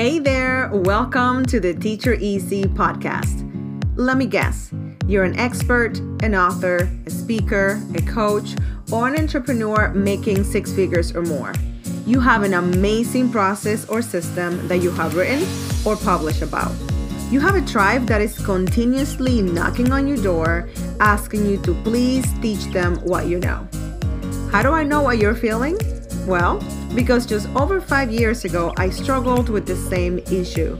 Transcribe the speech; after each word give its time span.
Hey 0.00 0.18
there, 0.18 0.70
welcome 0.72 1.44
to 1.44 1.60
the 1.60 1.74
Teach 1.74 2.06
Your 2.06 2.14
Easy 2.14 2.64
podcast. 2.64 3.44
Let 3.96 4.16
me 4.16 4.24
guess, 4.24 4.72
you're 5.06 5.24
an 5.24 5.38
expert, 5.38 5.98
an 6.22 6.34
author, 6.34 6.88
a 7.04 7.10
speaker, 7.10 7.78
a 7.94 8.00
coach, 8.00 8.56
or 8.90 9.08
an 9.08 9.18
entrepreneur 9.18 9.90
making 9.90 10.44
six 10.44 10.72
figures 10.72 11.14
or 11.14 11.20
more. 11.20 11.52
You 12.06 12.18
have 12.18 12.44
an 12.44 12.54
amazing 12.54 13.30
process 13.30 13.86
or 13.90 14.00
system 14.00 14.66
that 14.68 14.78
you 14.78 14.90
have 14.92 15.16
written 15.16 15.46
or 15.84 15.96
published 15.96 16.40
about. 16.40 16.72
You 17.30 17.40
have 17.40 17.54
a 17.54 17.66
tribe 17.66 18.06
that 18.06 18.22
is 18.22 18.42
continuously 18.42 19.42
knocking 19.42 19.92
on 19.92 20.08
your 20.08 20.16
door, 20.16 20.70
asking 21.00 21.44
you 21.44 21.58
to 21.60 21.74
please 21.82 22.24
teach 22.40 22.64
them 22.72 22.96
what 23.04 23.26
you 23.26 23.38
know. 23.38 23.68
How 24.50 24.62
do 24.62 24.70
I 24.70 24.82
know 24.82 25.02
what 25.02 25.18
you're 25.18 25.34
feeling? 25.34 25.76
Well, 26.26 26.62
because 26.94 27.26
just 27.26 27.48
over 27.56 27.80
five 27.80 28.10
years 28.10 28.44
ago, 28.44 28.72
I 28.76 28.90
struggled 28.90 29.48
with 29.48 29.66
the 29.66 29.76
same 29.76 30.18
issue. 30.30 30.78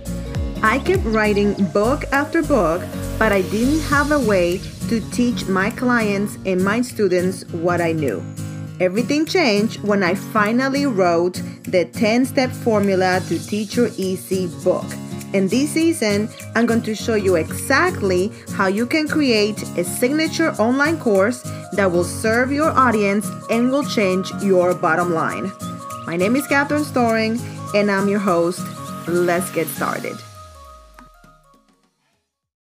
I 0.63 0.79
kept 0.79 1.05
writing 1.05 1.55
book 1.73 2.05
after 2.13 2.43
book, 2.43 2.83
but 3.19 3.33
I 3.33 3.43
didn't 3.43 3.81
have 3.89 4.13
a 4.13 4.21
way 4.21 4.59
to 4.89 5.01
teach 5.11 5.47
my 5.47 5.71
clients 5.71 6.37
and 6.45 6.63
my 6.63 6.83
students 6.83 7.45
what 7.53 7.81
I 7.81 7.93
knew. 7.93 8.23
Everything 8.81 9.27
changed 9.27 9.83
when 9.83 10.03
I 10.03 10.15
finally 10.15 10.87
wrote 10.87 11.41
the 11.65 11.85
10 11.85 12.25
step 12.27 12.51
formula 12.51 13.21
to 13.29 13.39
teach 13.39 13.77
your 13.77 13.91
Easy 13.97 14.49
book. 14.65 14.87
In 15.33 15.47
this 15.49 15.71
season, 15.71 16.29
I'm 16.57 16.67
going 16.67 16.83
to 16.83 16.95
show 16.95 17.15
you 17.15 17.37
exactly 17.37 18.33
how 18.53 18.67
you 18.67 18.85
can 18.85 19.07
create 19.07 19.63
a 19.79 19.85
signature 19.85 20.51
online 20.53 20.99
course 20.99 21.43
that 21.73 21.91
will 21.91 22.05
serve 22.05 22.53
your 22.53 22.71
audience 22.71 23.29
and 23.51 23.71
will 23.71 23.85
change 23.85 24.33
your 24.43 24.75
bottom 24.75 25.15
line. 25.15 25.53
My 26.07 26.17
name 26.17 26.37
is 26.37 26.47
Catherine 26.47 26.85
Storing, 26.85 27.39
and 27.75 27.91
I'm 27.91 28.09
your 28.09 28.19
host. 28.19 28.61
Let's 29.07 29.51
get 29.53 29.67
started. 29.69 30.17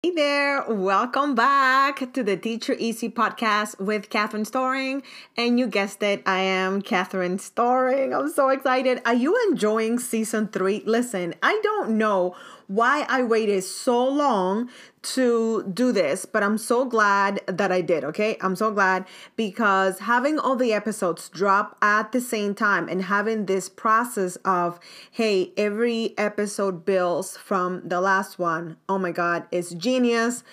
Hey 0.01 0.11
there, 0.11 0.63
welcome 0.69 1.35
back 1.35 2.13
to 2.13 2.23
the 2.23 2.37
Teach 2.37 2.69
Your 2.69 2.77
Easy 2.79 3.09
podcast 3.09 3.79
with 3.79 4.09
Catherine 4.09 4.45
Storing. 4.45 5.03
And 5.35 5.59
you 5.59 5.67
guessed 5.67 6.01
it, 6.01 6.23
I 6.25 6.39
am 6.39 6.81
Catherine 6.81 7.37
Storing. 7.37 8.13
I'm 8.13 8.31
so 8.31 8.47
excited. 8.47 9.01
Are 9.05 9.13
you 9.13 9.35
enjoying 9.49 9.99
season 9.99 10.47
three? 10.47 10.83
Listen, 10.85 11.35
I 11.43 11.59
don't 11.63 11.97
know 11.97 12.33
why 12.69 13.03
I 13.09 13.23
waited 13.23 13.63
so 13.63 14.07
long 14.07 14.69
to 15.01 15.63
do 15.73 15.91
this, 15.91 16.25
but 16.25 16.43
I'm 16.43 16.59
so 16.59 16.85
glad 16.85 17.41
that 17.47 17.71
I 17.71 17.81
did, 17.81 18.03
okay? 18.03 18.37
I'm 18.41 18.55
so 18.55 18.71
glad 18.71 19.05
because 19.35 19.99
having 19.99 20.37
all 20.37 20.55
the 20.55 20.71
episodes 20.71 21.29
drop 21.29 21.75
at 21.81 22.11
the 22.11 22.21
same 22.21 22.53
time 22.53 22.87
and 22.87 23.01
having 23.05 23.47
this 23.47 23.69
process 23.69 24.35
of, 24.45 24.79
hey, 25.09 25.51
every 25.57 26.13
episode 26.15 26.85
builds 26.85 27.35
from 27.37 27.81
the 27.87 27.99
last 28.01 28.37
one, 28.37 28.77
oh 28.87 28.99
my 28.99 29.11
God, 29.11 29.45
it's 29.51 29.71
genius. 29.73 30.43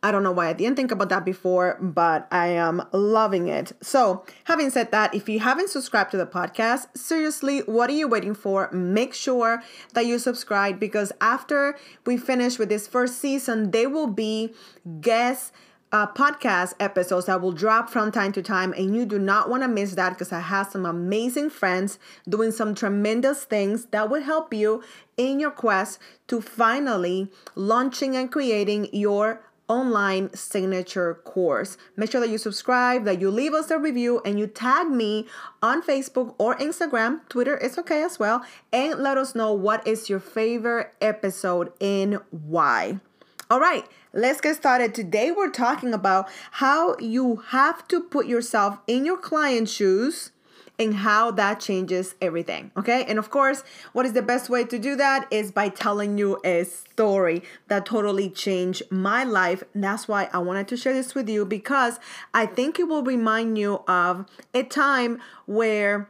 I 0.00 0.12
don't 0.12 0.22
know 0.22 0.30
why 0.30 0.48
I 0.48 0.52
didn't 0.52 0.76
think 0.76 0.92
about 0.92 1.08
that 1.08 1.24
before, 1.24 1.76
but 1.80 2.28
I 2.30 2.48
am 2.48 2.82
loving 2.92 3.48
it. 3.48 3.72
So, 3.80 4.24
having 4.44 4.70
said 4.70 4.92
that, 4.92 5.12
if 5.12 5.28
you 5.28 5.40
haven't 5.40 5.70
subscribed 5.70 6.12
to 6.12 6.16
the 6.16 6.26
podcast, 6.26 6.96
seriously, 6.96 7.60
what 7.60 7.90
are 7.90 7.94
you 7.94 8.06
waiting 8.06 8.34
for? 8.34 8.70
Make 8.70 9.12
sure 9.12 9.60
that 9.94 10.06
you 10.06 10.20
subscribe 10.20 10.78
because 10.78 11.10
after 11.20 11.76
we 12.06 12.16
finish 12.16 12.60
with 12.60 12.68
this 12.68 12.86
first 12.86 13.18
season, 13.18 13.72
there 13.72 13.90
will 13.90 14.06
be 14.06 14.54
guest 15.00 15.52
uh, 15.90 16.06
podcast 16.06 16.74
episodes 16.78 17.26
that 17.26 17.40
will 17.40 17.52
drop 17.52 17.88
from 17.90 18.12
time 18.12 18.30
to 18.32 18.42
time, 18.42 18.72
and 18.74 18.94
you 18.94 19.06
do 19.06 19.18
not 19.18 19.48
want 19.48 19.62
to 19.62 19.68
miss 19.68 19.94
that 19.94 20.10
because 20.10 20.32
I 20.32 20.40
have 20.40 20.68
some 20.70 20.84
amazing 20.84 21.50
friends 21.50 21.98
doing 22.28 22.52
some 22.52 22.74
tremendous 22.74 23.44
things 23.44 23.86
that 23.86 24.10
will 24.10 24.22
help 24.22 24.52
you 24.52 24.82
in 25.16 25.40
your 25.40 25.50
quest 25.50 25.98
to 26.28 26.40
finally 26.40 27.28
launching 27.54 28.16
and 28.16 28.30
creating 28.30 28.88
your 28.92 29.42
online 29.68 30.32
signature 30.34 31.14
course. 31.14 31.76
Make 31.96 32.10
sure 32.10 32.20
that 32.20 32.30
you 32.30 32.38
subscribe, 32.38 33.04
that 33.04 33.20
you 33.20 33.30
leave 33.30 33.54
us 33.54 33.70
a 33.70 33.78
review, 33.78 34.20
and 34.24 34.38
you 34.38 34.46
tag 34.46 34.88
me 34.88 35.26
on 35.62 35.82
Facebook 35.82 36.34
or 36.38 36.56
Instagram. 36.56 37.20
Twitter 37.28 37.56
is 37.56 37.78
okay 37.78 38.02
as 38.02 38.18
well. 38.18 38.44
And 38.72 38.98
let 38.98 39.18
us 39.18 39.34
know 39.34 39.52
what 39.52 39.86
is 39.86 40.08
your 40.08 40.20
favorite 40.20 40.94
episode 41.00 41.72
and 41.80 42.20
why. 42.30 43.00
All 43.50 43.60
right, 43.60 43.86
let's 44.12 44.42
get 44.42 44.56
started. 44.56 44.94
Today 44.94 45.30
we're 45.30 45.50
talking 45.50 45.94
about 45.94 46.28
how 46.52 46.98
you 46.98 47.36
have 47.48 47.88
to 47.88 48.02
put 48.02 48.26
yourself 48.26 48.78
in 48.86 49.06
your 49.06 49.16
client's 49.16 49.72
shoes 49.72 50.32
and 50.78 50.94
how 50.94 51.30
that 51.32 51.60
changes 51.60 52.14
everything. 52.20 52.70
Okay. 52.76 53.04
And 53.04 53.18
of 53.18 53.30
course, 53.30 53.64
what 53.92 54.06
is 54.06 54.12
the 54.12 54.22
best 54.22 54.48
way 54.48 54.64
to 54.64 54.78
do 54.78 54.96
that 54.96 55.26
is 55.30 55.50
by 55.50 55.68
telling 55.68 56.18
you 56.18 56.38
a 56.44 56.64
story 56.64 57.42
that 57.68 57.86
totally 57.86 58.30
changed 58.30 58.82
my 58.90 59.24
life. 59.24 59.62
And 59.74 59.82
that's 59.82 60.06
why 60.06 60.28
I 60.32 60.38
wanted 60.38 60.68
to 60.68 60.76
share 60.76 60.92
this 60.92 61.14
with 61.14 61.28
you 61.28 61.44
because 61.44 61.98
I 62.32 62.46
think 62.46 62.78
it 62.78 62.88
will 62.88 63.02
remind 63.02 63.58
you 63.58 63.82
of 63.88 64.26
a 64.54 64.62
time 64.62 65.20
where 65.46 66.08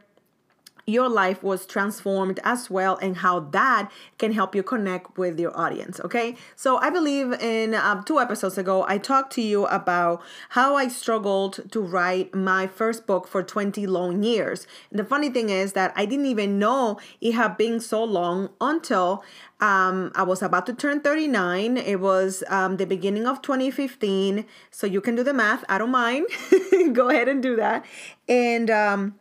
your 0.89 1.09
life 1.09 1.43
was 1.43 1.65
transformed 1.65 2.39
as 2.43 2.69
well 2.69 2.97
and 2.97 3.17
how 3.17 3.39
that 3.39 3.89
can 4.17 4.31
help 4.31 4.55
you 4.55 4.63
connect 4.63 5.17
with 5.17 5.39
your 5.39 5.57
audience 5.57 5.99
okay 6.01 6.35
so 6.55 6.77
i 6.77 6.89
believe 6.89 7.31
in 7.33 7.73
um, 7.75 8.03
two 8.03 8.19
episodes 8.19 8.57
ago 8.57 8.85
i 8.87 8.97
talked 8.97 9.31
to 9.31 9.41
you 9.41 9.65
about 9.67 10.21
how 10.49 10.75
i 10.75 10.87
struggled 10.87 11.59
to 11.71 11.79
write 11.79 12.33
my 12.33 12.67
first 12.67 13.05
book 13.05 13.27
for 13.27 13.43
20 13.43 13.85
long 13.87 14.23
years 14.23 14.67
and 14.89 14.99
the 14.99 15.05
funny 15.05 15.29
thing 15.29 15.49
is 15.49 15.73
that 15.73 15.93
i 15.95 16.05
didn't 16.05 16.25
even 16.25 16.59
know 16.59 16.99
it 17.21 17.33
had 17.33 17.57
been 17.57 17.79
so 17.79 18.03
long 18.03 18.49
until 18.59 19.23
um, 19.61 20.11
I 20.15 20.23
was 20.23 20.41
about 20.41 20.65
to 20.67 20.73
turn 20.73 21.01
39. 21.01 21.77
It 21.77 21.99
was 21.99 22.43
um, 22.47 22.77
the 22.77 22.85
beginning 22.85 23.27
of 23.27 23.41
2015. 23.41 24.45
So 24.71 24.87
you 24.87 25.01
can 25.01 25.15
do 25.15 25.23
the 25.23 25.33
math. 25.33 25.65
I 25.67 25.77
don't 25.77 25.91
mind. 25.91 26.27
Go 26.93 27.09
ahead 27.09 27.27
and 27.27 27.43
do 27.43 27.55
that. 27.57 27.85
And 28.27 28.69
um, 28.69 29.15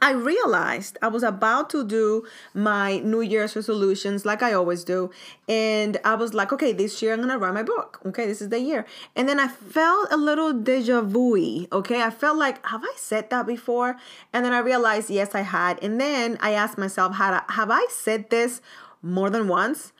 I 0.00 0.12
realized 0.12 0.98
I 1.02 1.08
was 1.08 1.22
about 1.22 1.70
to 1.70 1.86
do 1.86 2.26
my 2.52 2.98
New 2.98 3.20
Year's 3.20 3.54
resolutions 3.54 4.24
like 4.24 4.42
I 4.42 4.52
always 4.52 4.84
do. 4.84 5.10
And 5.48 5.98
I 6.04 6.14
was 6.14 6.34
like, 6.34 6.52
okay, 6.52 6.72
this 6.72 7.00
year 7.00 7.12
I'm 7.12 7.20
going 7.20 7.30
to 7.30 7.38
write 7.38 7.54
my 7.54 7.62
book. 7.62 8.00
Okay, 8.06 8.26
this 8.26 8.42
is 8.42 8.48
the 8.48 8.60
year. 8.60 8.86
And 9.14 9.28
then 9.28 9.38
I 9.38 9.48
felt 9.48 10.08
a 10.10 10.16
little 10.16 10.52
deja 10.52 11.00
vu 11.00 11.24
Okay, 11.72 12.02
I 12.02 12.10
felt 12.10 12.36
like, 12.36 12.64
have 12.66 12.82
I 12.84 12.94
said 12.96 13.30
that 13.30 13.46
before? 13.46 13.96
And 14.32 14.44
then 14.44 14.52
I 14.52 14.58
realized, 14.58 15.10
yes, 15.10 15.34
I 15.34 15.40
had. 15.40 15.82
And 15.82 16.00
then 16.00 16.38
I 16.40 16.52
asked 16.52 16.78
myself, 16.78 17.16
have 17.16 17.70
I 17.70 17.86
said 17.90 18.30
this 18.30 18.60
more 19.02 19.30
than 19.30 19.48
once? 19.48 19.92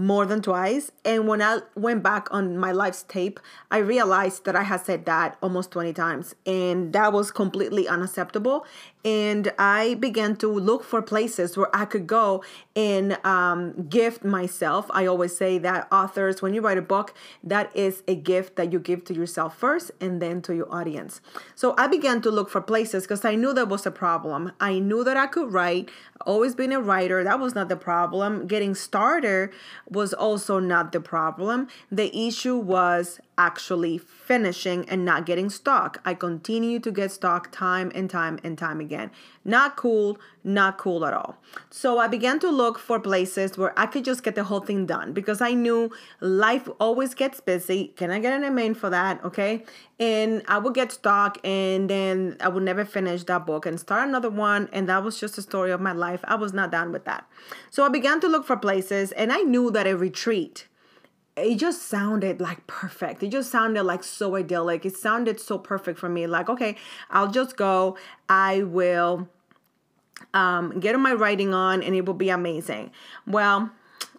more 0.00 0.24
than 0.24 0.40
twice. 0.40 0.90
And 1.04 1.28
when 1.28 1.42
I 1.42 1.60
went 1.74 2.02
back 2.02 2.32
on 2.32 2.56
my 2.56 2.72
life's 2.72 3.02
tape, 3.02 3.38
I 3.70 3.78
realized 3.78 4.44
that 4.46 4.56
I 4.56 4.62
had 4.62 4.84
said 4.84 5.04
that 5.06 5.36
almost 5.42 5.70
20 5.72 5.92
times. 5.92 6.34
And 6.46 6.92
that 6.92 7.12
was 7.12 7.30
completely 7.30 7.86
unacceptable 7.86 8.64
and 9.04 9.52
I 9.58 9.94
began 9.94 10.36
to 10.36 10.48
look 10.48 10.84
for 10.84 11.00
places 11.00 11.56
where 11.56 11.74
I 11.74 11.84
could 11.86 12.06
go 12.06 12.44
and 12.76 13.18
um, 13.24 13.88
gift 13.88 14.24
myself. 14.24 14.86
I 14.90 15.06
always 15.06 15.36
say 15.36 15.58
that 15.58 15.88
authors, 15.90 16.42
when 16.42 16.52
you 16.54 16.60
write 16.60 16.78
a 16.78 16.82
book, 16.82 17.14
that 17.42 17.74
is 17.74 18.02
a 18.06 18.14
gift 18.14 18.56
that 18.56 18.72
you 18.72 18.78
give 18.78 19.04
to 19.06 19.14
yourself 19.14 19.56
first 19.56 19.90
and 20.00 20.20
then 20.20 20.42
to 20.42 20.54
your 20.54 20.72
audience. 20.72 21.20
So 21.54 21.74
I 21.78 21.86
began 21.86 22.20
to 22.22 22.30
look 22.30 22.50
for 22.50 22.60
places 22.60 23.04
because 23.04 23.24
I 23.24 23.34
knew 23.34 23.54
there 23.54 23.64
was 23.64 23.86
a 23.86 23.90
problem. 23.90 24.52
I 24.60 24.78
knew 24.78 25.02
that 25.04 25.16
I 25.16 25.26
could 25.26 25.52
write, 25.52 25.90
always 26.26 26.54
been 26.54 26.72
a 26.72 26.80
writer. 26.80 27.24
That 27.24 27.40
was 27.40 27.54
not 27.54 27.68
the 27.68 27.76
problem. 27.76 28.46
Getting 28.46 28.74
started 28.74 29.50
was 29.88 30.12
also 30.12 30.58
not 30.58 30.92
the 30.92 31.00
problem. 31.00 31.68
The 31.90 32.14
issue 32.16 32.56
was 32.56 33.18
actually 33.38 33.96
finishing 33.96 34.86
and 34.90 35.02
not 35.02 35.24
getting 35.24 35.48
stuck. 35.48 35.98
I 36.04 36.12
continue 36.12 36.78
to 36.80 36.90
get 36.90 37.10
stuck 37.10 37.50
time 37.50 37.90
and 37.94 38.10
time 38.10 38.38
and 38.44 38.58
time 38.58 38.80
again. 38.80 38.89
Not 39.44 39.76
cool, 39.76 40.18
not 40.44 40.78
cool 40.78 41.04
at 41.06 41.14
all. 41.14 41.36
So 41.70 41.98
I 41.98 42.08
began 42.08 42.38
to 42.40 42.50
look 42.50 42.78
for 42.78 42.98
places 43.00 43.56
where 43.56 43.78
I 43.78 43.86
could 43.86 44.04
just 44.04 44.22
get 44.22 44.34
the 44.34 44.44
whole 44.44 44.60
thing 44.60 44.86
done 44.86 45.12
because 45.12 45.40
I 45.40 45.52
knew 45.52 45.90
life 46.20 46.68
always 46.78 47.14
gets 47.14 47.40
busy. 47.40 47.88
Can 47.96 48.10
I 48.10 48.18
get 48.18 48.32
an 48.32 48.44
amen 48.44 48.74
for 48.74 48.90
that? 48.90 49.22
Okay. 49.24 49.64
And 49.98 50.42
I 50.48 50.58
would 50.58 50.74
get 50.74 50.92
stuck 50.92 51.38
and 51.44 51.88
then 51.88 52.36
I 52.40 52.48
would 52.48 52.62
never 52.62 52.84
finish 52.84 53.24
that 53.24 53.46
book 53.46 53.66
and 53.66 53.78
start 53.78 54.08
another 54.08 54.30
one. 54.30 54.68
And 54.72 54.88
that 54.88 55.04
was 55.04 55.20
just 55.20 55.38
a 55.38 55.42
story 55.42 55.70
of 55.70 55.80
my 55.80 55.92
life. 55.92 56.20
I 56.24 56.34
was 56.36 56.52
not 56.52 56.70
done 56.70 56.92
with 56.92 57.04
that. 57.04 57.26
So 57.70 57.84
I 57.84 57.88
began 57.88 58.20
to 58.20 58.28
look 58.28 58.46
for 58.46 58.56
places 58.56 59.12
and 59.12 59.32
I 59.32 59.42
knew 59.42 59.70
that 59.70 59.86
a 59.86 59.96
retreat 59.96 60.66
it 61.36 61.56
just 61.56 61.82
sounded 61.82 62.40
like 62.40 62.66
perfect. 62.66 63.22
It 63.22 63.28
just 63.28 63.50
sounded 63.50 63.84
like 63.84 64.04
so 64.04 64.36
idyllic. 64.36 64.84
It 64.84 64.96
sounded 64.96 65.40
so 65.40 65.58
perfect 65.58 65.98
for 65.98 66.08
me. 66.08 66.26
Like, 66.26 66.48
okay, 66.48 66.76
I'll 67.10 67.30
just 67.30 67.56
go. 67.56 67.96
I 68.28 68.62
will 68.62 69.28
um, 70.34 70.80
get 70.80 70.98
my 70.98 71.12
writing 71.12 71.54
on 71.54 71.82
and 71.82 71.94
it 71.94 72.06
will 72.06 72.14
be 72.14 72.30
amazing. 72.30 72.90
Well, 73.26 73.70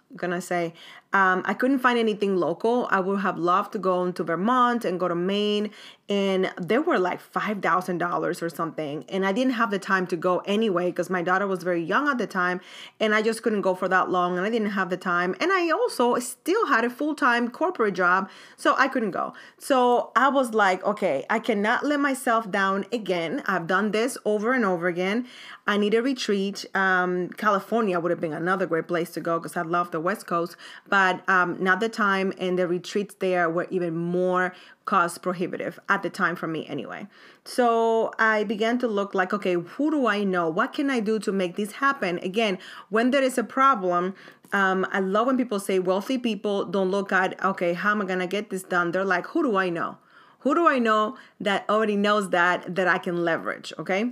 I'm 0.10 0.18
gonna 0.18 0.42
say 0.42 0.74
Um, 1.14 1.42
I 1.46 1.54
couldn't 1.54 1.80
find 1.80 2.00
anything 2.00 2.38
local. 2.38 2.88
I 2.90 3.02
would 3.02 3.20
have 3.20 3.38
loved 3.38 3.74
to 3.74 3.80
go 3.80 4.04
into 4.06 4.24
Vermont 4.24 4.86
and 4.86 4.98
go 4.98 5.10
to 5.10 5.16
Maine, 5.16 5.72
and 6.08 6.52
they 6.60 6.78
were 6.78 6.98
like 7.00 7.22
$5,000 7.22 8.42
or 8.42 8.50
something. 8.50 9.06
And 9.10 9.26
I 9.26 9.34
didn't 9.34 9.54
have 9.54 9.72
the 9.72 9.80
time 9.80 10.08
to 10.08 10.16
go 10.16 10.40
anyway 10.40 10.86
because 10.86 11.10
my 11.10 11.22
daughter 11.22 11.48
was 11.48 11.64
very 11.64 11.84
young 11.84 12.08
at 12.08 12.18
the 12.18 12.28
time, 12.28 12.62
and 13.00 13.14
I 13.14 13.22
just 13.22 13.44
couldn't 13.44 13.62
go 13.62 13.76
for 13.76 13.90
that 13.90 14.10
long, 14.10 14.38
and 14.38 14.46
I 14.46 14.50
didn't 14.50 14.72
have 14.72 14.90
the 14.90 14.98
time. 14.98 15.36
And 15.42 15.52
I 15.52 15.70
also 15.70 16.18
still 16.20 16.68
had 16.68 16.86
a 16.86 16.90
full 16.90 17.14
time 17.14 17.50
corporate 17.50 17.96
job, 17.96 18.30
so 18.56 18.76
I 18.78 18.88
couldn't 18.88 19.12
go. 19.12 19.34
So 19.58 20.12
I 20.16 20.30
was 20.30 20.54
like, 20.54 20.82
okay, 20.86 21.26
I 21.30 21.40
cannot 21.40 21.86
let 21.86 22.00
myself 22.00 22.50
down 22.50 22.86
again. 22.94 23.44
I've 23.48 23.68
done 23.68 23.92
this 23.92 24.18
over 24.24 24.54
and 24.54 24.64
over 24.64 24.88
again. 24.88 25.28
I 25.68 25.78
need 25.78 25.94
a 25.94 26.02
retreat. 26.02 26.66
Um, 26.74 27.30
California 27.30 28.00
would 28.00 28.12
have 28.12 28.20
been 28.20 28.34
another 28.34 28.66
great 28.66 28.88
place 28.88 29.12
to 29.12 29.22
go 29.22 29.40
because 29.40 29.58
I 29.58 29.62
love 29.62 29.92
the 29.92 30.00
West 30.00 30.26
Coast, 30.26 30.56
but 30.88 31.01
um, 31.28 31.58
not 31.62 31.80
the 31.80 31.90
time. 31.90 32.34
And 32.38 32.58
the 32.58 32.68
retreats 32.68 33.16
there 33.20 33.50
were 33.50 33.68
even 33.70 33.96
more 33.96 34.54
cost 34.86 35.22
prohibitive 35.22 35.80
at 35.88 36.04
the 36.04 36.10
time 36.10 36.36
for 36.36 36.48
me 36.48 36.66
anyway. 36.68 37.08
So 37.46 38.12
I 38.20 38.44
began 38.44 38.80
to 38.80 38.88
look 38.88 39.14
like, 39.14 39.34
okay, 39.34 39.54
who 39.54 39.92
do 39.92 40.08
I 40.08 40.24
know? 40.24 40.50
What 40.50 40.74
can 40.74 40.90
I 40.90 41.00
do 41.00 41.20
to 41.20 41.32
make 41.32 41.56
this 41.56 41.74
happen? 41.74 42.18
Again, 42.20 42.58
when 42.90 43.12
there 43.12 43.24
is 43.24 43.38
a 43.38 43.44
problem, 43.44 44.16
um, 44.54 44.86
I 44.92 45.00
love 45.00 45.28
when 45.28 45.38
people 45.38 45.60
say 45.60 45.80
wealthy 45.80 46.18
people 46.18 46.66
don't 46.66 46.92
look 46.92 47.12
at, 47.12 47.42
okay, 47.44 47.74
how 47.74 47.92
am 47.92 48.02
I 48.02 48.06
to 48.06 48.28
get 48.28 48.50
this 48.50 48.64
done? 48.64 48.92
They're 48.92 49.06
like, 49.06 49.28
who 49.28 49.44
do 49.44 49.56
I 49.56 49.70
know? 49.70 49.98
Who 50.40 50.56
do 50.56 50.68
I 50.68 50.80
know 50.80 51.18
that 51.40 51.70
already 51.70 51.96
knows 51.96 52.32
that 52.32 52.76
that 52.76 52.88
I 52.88 52.98
can 52.98 53.24
leverage? 53.24 53.72
Okay. 53.78 54.12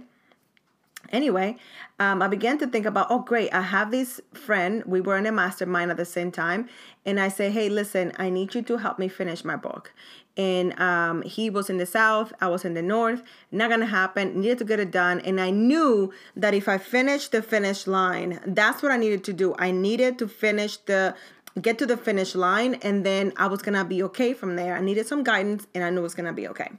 Anyway, 1.09 1.57
um, 1.99 2.21
I 2.21 2.27
began 2.27 2.57
to 2.59 2.67
think 2.67 2.85
about, 2.85 3.07
oh, 3.09 3.19
great, 3.19 3.53
I 3.53 3.61
have 3.61 3.91
this 3.91 4.21
friend. 4.33 4.83
We 4.85 5.01
were 5.01 5.17
in 5.17 5.25
a 5.25 5.31
mastermind 5.31 5.91
at 5.91 5.97
the 5.97 6.05
same 6.05 6.31
time. 6.31 6.69
And 7.05 7.19
I 7.19 7.29
say, 7.29 7.49
hey, 7.49 7.69
listen, 7.69 8.13
I 8.17 8.29
need 8.29 8.53
you 8.53 8.61
to 8.63 8.77
help 8.77 8.99
me 8.99 9.07
finish 9.07 9.43
my 9.43 9.55
book. 9.55 9.93
And 10.37 10.79
um, 10.79 11.21
he 11.23 11.49
was 11.49 11.69
in 11.69 11.77
the 11.77 11.85
south, 11.85 12.31
I 12.39 12.47
was 12.47 12.63
in 12.63 12.73
the 12.73 12.81
north. 12.81 13.23
Not 13.51 13.69
gonna 13.69 13.85
happen. 13.85 14.39
Needed 14.39 14.59
to 14.59 14.63
get 14.63 14.79
it 14.79 14.91
done. 14.91 15.19
And 15.21 15.41
I 15.41 15.49
knew 15.49 16.13
that 16.35 16.53
if 16.53 16.69
I 16.69 16.77
finished 16.77 17.33
the 17.33 17.41
finish 17.41 17.87
line, 17.87 18.39
that's 18.45 18.81
what 18.81 18.91
I 18.91 18.97
needed 18.97 19.23
to 19.25 19.33
do. 19.33 19.55
I 19.57 19.71
needed 19.71 20.17
to 20.19 20.27
finish 20.27 20.77
the 20.77 21.15
get 21.61 21.77
to 21.79 21.85
the 21.85 21.97
finish 21.97 22.35
line 22.35 22.75
and 22.75 23.05
then 23.05 23.33
I 23.35 23.47
was 23.47 23.61
gonna 23.61 23.83
be 23.83 24.01
okay 24.03 24.33
from 24.33 24.55
there. 24.55 24.77
I 24.77 24.81
needed 24.81 25.07
some 25.07 25.23
guidance 25.23 25.67
and 25.73 25.83
I 25.83 25.89
knew 25.89 25.99
it 25.99 26.03
was 26.03 26.15
gonna 26.15 26.31
be 26.31 26.47
okay. 26.47 26.71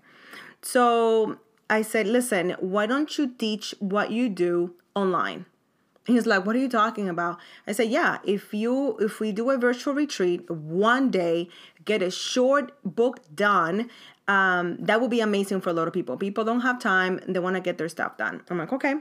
So 0.63 1.39
I 1.71 1.83
said, 1.83 2.09
listen, 2.09 2.57
why 2.59 2.87
don't 2.87 3.17
you 3.17 3.29
teach 3.29 3.75
what 3.79 4.11
you 4.11 4.29
do 4.29 4.75
online? 4.95 5.47
He's 6.05 6.27
like, 6.27 6.45
what 6.45 6.57
are 6.57 6.59
you 6.59 6.69
talking 6.69 7.09
about? 7.09 7.39
I 7.67 7.73
said, 7.73 7.91
yeah, 7.91 8.19
if 8.25 8.53
you 8.53 8.97
if 8.99 9.21
we 9.21 9.31
do 9.31 9.51
a 9.51 9.57
virtual 9.57 9.95
retreat 9.95 10.51
one 10.51 11.11
day, 11.11 11.49
get 11.85 12.03
a 12.03 12.11
short 12.11 12.73
book 12.85 13.21
done, 13.33 13.89
um, 14.27 14.77
that 14.81 15.01
would 15.01 15.11
be 15.11 15.21
amazing 15.21 15.61
for 15.61 15.71
a 15.71 15.73
lot 15.73 15.87
of 15.87 15.95
people. 15.95 16.17
People 16.17 16.45
don't 16.45 16.63
have 16.63 16.81
time, 16.81 17.21
they 17.29 17.39
want 17.39 17.55
to 17.55 17.61
get 17.61 17.79
their 17.79 17.89
stuff 17.89 18.17
done. 18.17 18.43
I'm 18.51 18.59
like, 18.59 18.73
okay. 18.73 18.97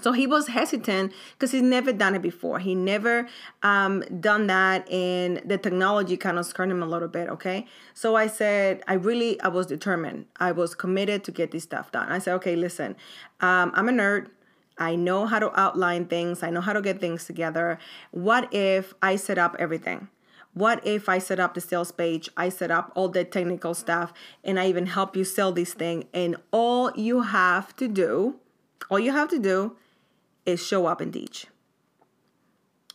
So 0.00 0.12
he 0.12 0.26
was 0.26 0.48
hesitant 0.48 1.12
because 1.32 1.52
he's 1.52 1.62
never 1.62 1.92
done 1.92 2.14
it 2.14 2.22
before. 2.22 2.58
He 2.58 2.74
never 2.74 3.28
um, 3.62 4.00
done 4.20 4.46
that, 4.46 4.90
and 4.90 5.42
the 5.44 5.58
technology 5.58 6.16
kind 6.16 6.38
of 6.38 6.46
scared 6.46 6.70
him 6.70 6.82
a 6.82 6.86
little 6.86 7.08
bit. 7.08 7.28
Okay, 7.28 7.66
so 7.94 8.16
I 8.16 8.26
said, 8.26 8.82
I 8.86 8.94
really, 8.94 9.40
I 9.40 9.48
was 9.48 9.66
determined. 9.66 10.26
I 10.38 10.52
was 10.52 10.74
committed 10.74 11.24
to 11.24 11.32
get 11.32 11.50
this 11.50 11.64
stuff 11.64 11.92
done. 11.92 12.10
I 12.10 12.18
said, 12.18 12.34
okay, 12.34 12.56
listen, 12.56 12.96
um, 13.40 13.72
I'm 13.74 13.88
a 13.88 13.92
nerd. 13.92 14.28
I 14.78 14.94
know 14.94 15.24
how 15.24 15.38
to 15.38 15.58
outline 15.58 16.04
things. 16.04 16.42
I 16.42 16.50
know 16.50 16.60
how 16.60 16.74
to 16.74 16.82
get 16.82 17.00
things 17.00 17.24
together. 17.24 17.78
What 18.10 18.52
if 18.52 18.92
I 19.00 19.16
set 19.16 19.38
up 19.38 19.56
everything? 19.58 20.08
What 20.52 20.86
if 20.86 21.08
I 21.08 21.18
set 21.18 21.38
up 21.38 21.54
the 21.54 21.60
sales 21.60 21.92
page? 21.92 22.30
I 22.36 22.48
set 22.48 22.70
up 22.70 22.90
all 22.94 23.08
the 23.08 23.24
technical 23.24 23.74
stuff, 23.74 24.12
and 24.42 24.58
I 24.58 24.68
even 24.68 24.86
help 24.86 25.14
you 25.16 25.24
sell 25.24 25.52
this 25.52 25.74
thing. 25.74 26.04
And 26.14 26.36
all 26.50 26.92
you 26.96 27.22
have 27.22 27.76
to 27.76 27.88
do, 27.88 28.36
all 28.90 28.98
you 28.98 29.12
have 29.12 29.28
to 29.28 29.38
do 29.38 29.76
is 30.46 30.64
show 30.64 30.86
up 30.86 31.00
and 31.00 31.12
teach. 31.12 31.46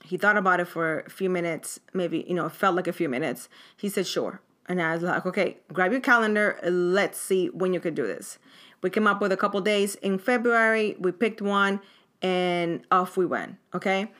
He 0.03 0.17
thought 0.17 0.37
about 0.37 0.59
it 0.59 0.67
for 0.67 1.01
a 1.01 1.09
few 1.09 1.29
minutes, 1.29 1.79
maybe, 1.93 2.25
you 2.27 2.33
know, 2.33 2.47
it 2.47 2.51
felt 2.53 2.75
like 2.75 2.87
a 2.87 2.93
few 2.93 3.07
minutes. 3.07 3.47
He 3.77 3.87
said, 3.87 4.07
sure. 4.07 4.41
And 4.67 4.81
I 4.81 4.93
was 4.93 5.03
like, 5.03 5.25
okay, 5.25 5.57
grab 5.71 5.91
your 5.91 6.01
calendar. 6.01 6.59
Let's 6.63 7.19
see 7.19 7.47
when 7.47 7.73
you 7.73 7.79
could 7.79 7.95
do 7.95 8.07
this. 8.07 8.39
We 8.81 8.89
came 8.89 9.05
up 9.05 9.21
with 9.21 9.31
a 9.31 9.37
couple 9.37 9.61
days 9.61 9.95
in 9.95 10.17
February. 10.17 10.95
We 10.99 11.11
picked 11.11 11.41
one 11.41 11.81
and 12.21 12.81
off 12.89 13.17
we 13.17 13.25
went. 13.25 13.57
Okay. 13.73 14.11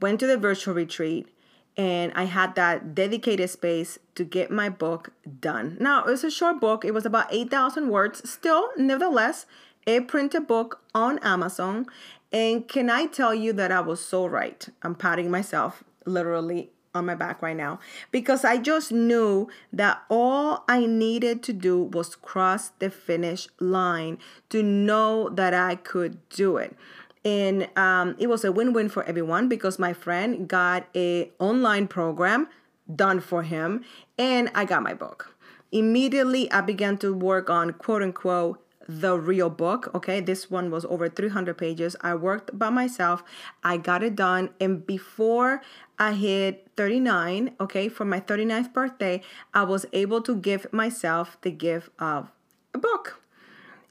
Went 0.00 0.20
to 0.20 0.26
the 0.26 0.36
virtual 0.36 0.74
retreat 0.74 1.28
and 1.76 2.12
I 2.14 2.24
had 2.24 2.54
that 2.54 2.94
dedicated 2.94 3.50
space 3.50 3.98
to 4.14 4.24
get 4.24 4.50
my 4.50 4.68
book 4.68 5.12
done. 5.40 5.76
Now, 5.78 6.00
it 6.00 6.06
was 6.06 6.24
a 6.24 6.30
short 6.30 6.60
book, 6.60 6.84
it 6.84 6.94
was 6.94 7.04
about 7.04 7.26
8,000 7.30 7.88
words. 7.88 8.28
Still, 8.28 8.70
nevertheless, 8.76 9.46
a 9.86 10.00
printed 10.00 10.46
book 10.46 10.80
on 10.94 11.18
Amazon 11.20 11.86
and 12.32 12.66
can 12.66 12.90
I 12.90 13.06
tell 13.06 13.34
you 13.34 13.52
that 13.54 13.72
I 13.72 13.80
was 13.80 14.04
so 14.04 14.26
right? 14.26 14.68
I'm 14.82 14.94
patting 14.94 15.30
myself 15.30 15.84
literally 16.04 16.70
on 16.94 17.06
my 17.06 17.14
back 17.14 17.42
right 17.42 17.56
now 17.56 17.78
because 18.10 18.44
I 18.44 18.56
just 18.56 18.90
knew 18.90 19.48
that 19.72 20.02
all 20.08 20.64
I 20.68 20.86
needed 20.86 21.42
to 21.44 21.52
do 21.52 21.80
was 21.82 22.16
cross 22.16 22.70
the 22.78 22.90
finish 22.90 23.48
line 23.60 24.18
to 24.48 24.62
know 24.62 25.28
that 25.28 25.54
I 25.54 25.76
could 25.76 26.26
do 26.30 26.56
it. 26.56 26.76
And 27.24 27.68
um, 27.76 28.16
it 28.18 28.28
was 28.28 28.44
a 28.44 28.52
win-win 28.52 28.88
for 28.88 29.04
everyone 29.04 29.48
because 29.48 29.78
my 29.78 29.92
friend 29.92 30.48
got 30.48 30.86
a 30.94 31.30
online 31.38 31.88
program 31.88 32.48
done 32.94 33.20
for 33.20 33.42
him 33.42 33.84
and 34.16 34.50
I 34.54 34.64
got 34.64 34.82
my 34.82 34.94
book. 34.94 35.34
Immediately 35.72 36.50
I 36.52 36.60
began 36.60 36.96
to 36.98 37.12
work 37.12 37.50
on 37.50 37.72
quote 37.72 38.02
unquote 38.02 38.62
the 38.88 39.18
real 39.18 39.50
book. 39.50 39.90
Okay, 39.94 40.20
this 40.20 40.50
one 40.50 40.70
was 40.70 40.84
over 40.86 41.08
300 41.08 41.56
pages. 41.56 41.96
I 42.00 42.14
worked 42.14 42.58
by 42.58 42.70
myself, 42.70 43.22
I 43.62 43.76
got 43.76 44.02
it 44.02 44.16
done, 44.16 44.50
and 44.60 44.86
before 44.86 45.62
I 45.98 46.12
hit 46.12 46.68
39, 46.76 47.52
okay, 47.60 47.88
for 47.88 48.04
my 48.04 48.20
39th 48.20 48.72
birthday, 48.72 49.22
I 49.54 49.64
was 49.64 49.86
able 49.92 50.20
to 50.22 50.36
give 50.36 50.72
myself 50.72 51.38
the 51.40 51.50
gift 51.50 51.90
of 51.98 52.30
a 52.74 52.78
book. 52.78 53.20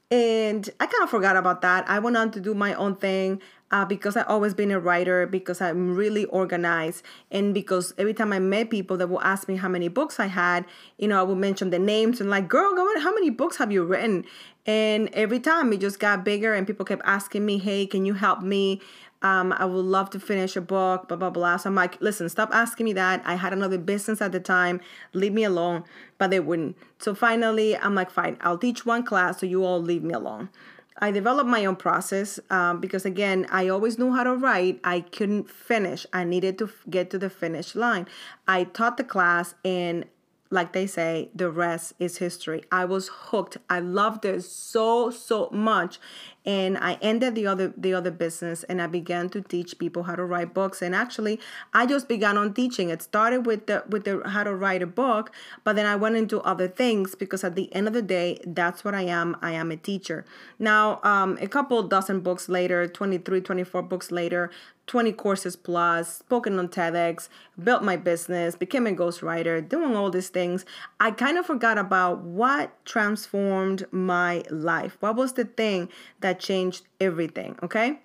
And 0.08 0.70
I 0.78 0.86
kind 0.86 1.02
of 1.02 1.10
forgot 1.10 1.36
about 1.36 1.62
that. 1.62 1.88
I 1.90 1.98
went 1.98 2.16
on 2.16 2.30
to 2.30 2.40
do 2.40 2.54
my 2.54 2.74
own 2.74 2.94
thing 2.94 3.42
uh, 3.72 3.84
because 3.84 4.16
I've 4.16 4.28
always 4.28 4.54
been 4.54 4.70
a 4.70 4.78
writer, 4.78 5.26
because 5.26 5.60
I'm 5.60 5.96
really 5.96 6.24
organized, 6.26 7.04
and 7.32 7.52
because 7.52 7.92
every 7.98 8.14
time 8.14 8.32
I 8.32 8.38
met 8.38 8.70
people 8.70 8.96
that 8.98 9.08
will 9.08 9.20
ask 9.22 9.48
me 9.48 9.56
how 9.56 9.68
many 9.68 9.88
books 9.88 10.20
I 10.20 10.26
had, 10.26 10.64
you 10.98 11.08
know, 11.08 11.18
I 11.18 11.24
would 11.24 11.38
mention 11.38 11.70
the 11.70 11.80
names 11.80 12.20
and 12.20 12.30
like, 12.30 12.46
girl, 12.46 12.76
how 13.00 13.12
many 13.12 13.30
books 13.30 13.56
have 13.56 13.72
you 13.72 13.82
written? 13.82 14.24
And 14.66 15.08
every 15.12 15.38
time 15.38 15.72
it 15.72 15.80
just 15.80 16.00
got 16.00 16.24
bigger, 16.24 16.52
and 16.52 16.66
people 16.66 16.84
kept 16.84 17.02
asking 17.04 17.46
me, 17.46 17.58
hey, 17.58 17.86
can 17.86 18.04
you 18.04 18.14
help 18.14 18.42
me? 18.42 18.80
Um, 19.22 19.52
I 19.52 19.64
would 19.64 19.84
love 19.84 20.10
to 20.10 20.20
finish 20.20 20.56
a 20.56 20.60
book, 20.60 21.08
blah, 21.08 21.16
blah, 21.16 21.30
blah. 21.30 21.56
So 21.56 21.70
I'm 21.70 21.74
like, 21.74 22.00
listen, 22.00 22.28
stop 22.28 22.50
asking 22.52 22.84
me 22.84 22.92
that. 22.94 23.22
I 23.24 23.36
had 23.36 23.52
another 23.52 23.78
business 23.78 24.20
at 24.20 24.32
the 24.32 24.40
time. 24.40 24.80
Leave 25.14 25.32
me 25.32 25.44
alone. 25.44 25.84
But 26.18 26.30
they 26.30 26.40
wouldn't. 26.40 26.76
So 26.98 27.14
finally, 27.14 27.76
I'm 27.76 27.94
like, 27.94 28.10
fine, 28.10 28.36
I'll 28.40 28.58
teach 28.58 28.84
one 28.84 29.04
class 29.04 29.40
so 29.40 29.46
you 29.46 29.64
all 29.64 29.80
leave 29.80 30.02
me 30.02 30.12
alone. 30.14 30.50
I 30.98 31.10
developed 31.10 31.48
my 31.48 31.64
own 31.64 31.76
process 31.76 32.40
um, 32.48 32.80
because, 32.80 33.04
again, 33.04 33.46
I 33.50 33.68
always 33.68 33.98
knew 33.98 34.14
how 34.14 34.24
to 34.24 34.34
write. 34.34 34.80
I 34.82 35.00
couldn't 35.00 35.50
finish. 35.50 36.06
I 36.12 36.24
needed 36.24 36.58
to 36.58 36.70
get 36.88 37.10
to 37.10 37.18
the 37.18 37.28
finish 37.28 37.74
line. 37.74 38.06
I 38.48 38.64
taught 38.64 38.96
the 38.96 39.04
class, 39.04 39.54
and 39.62 40.06
like 40.50 40.72
they 40.72 40.86
say, 40.86 41.30
the 41.34 41.50
rest 41.50 41.94
is 41.98 42.18
history. 42.18 42.64
I 42.70 42.84
was 42.84 43.08
hooked. 43.08 43.58
I 43.68 43.80
loved 43.80 44.24
it 44.24 44.42
so, 44.42 45.10
so 45.10 45.48
much 45.50 45.98
and 46.46 46.78
I 46.78 46.96
ended 47.02 47.34
the 47.34 47.46
other 47.46 47.74
the 47.76 47.92
other 47.92 48.10
business 48.10 48.62
and 48.64 48.80
I 48.80 48.86
began 48.86 49.28
to 49.30 49.42
teach 49.42 49.78
people 49.78 50.04
how 50.04 50.14
to 50.14 50.24
write 50.24 50.54
books 50.54 50.80
and 50.80 50.94
actually 50.94 51.40
I 51.74 51.86
just 51.86 52.08
began 52.08 52.38
on 52.38 52.54
teaching 52.54 52.88
it 52.88 53.02
started 53.02 53.44
with 53.46 53.66
the 53.66 53.82
with 53.88 54.04
the 54.04 54.22
how 54.26 54.44
to 54.44 54.54
write 54.54 54.82
a 54.82 54.86
book 54.86 55.32
but 55.64 55.74
then 55.74 55.86
I 55.86 55.96
went 55.96 56.16
into 56.16 56.40
other 56.42 56.68
things 56.68 57.14
because 57.14 57.42
at 57.42 57.56
the 57.56 57.74
end 57.74 57.88
of 57.88 57.92
the 57.92 58.02
day 58.02 58.38
that's 58.46 58.84
what 58.84 58.94
I 58.94 59.02
am 59.02 59.36
I 59.42 59.52
am 59.52 59.70
a 59.72 59.76
teacher 59.76 60.24
now 60.58 61.00
um, 61.02 61.36
a 61.40 61.48
couple 61.48 61.82
dozen 61.82 62.20
books 62.20 62.48
later 62.48 62.86
23 62.86 63.40
24 63.40 63.82
books 63.82 64.12
later 64.12 64.50
20 64.86 65.12
courses 65.12 65.56
plus, 65.56 66.18
spoken 66.18 66.58
on 66.58 66.68
TEDx, 66.68 67.28
built 67.62 67.82
my 67.82 67.96
business, 67.96 68.54
became 68.54 68.86
a 68.86 68.92
ghostwriter, 68.92 69.66
doing 69.66 69.96
all 69.96 70.10
these 70.10 70.28
things. 70.28 70.64
I 71.00 71.10
kind 71.10 71.38
of 71.38 71.46
forgot 71.46 71.76
about 71.76 72.22
what 72.22 72.72
transformed 72.84 73.86
my 73.90 74.44
life. 74.48 74.96
What 75.00 75.16
was 75.16 75.32
the 75.32 75.44
thing 75.44 75.88
that 76.20 76.35
that 76.36 76.44
changed 76.44 76.84
everything, 77.00 77.58
okay? 77.62 77.98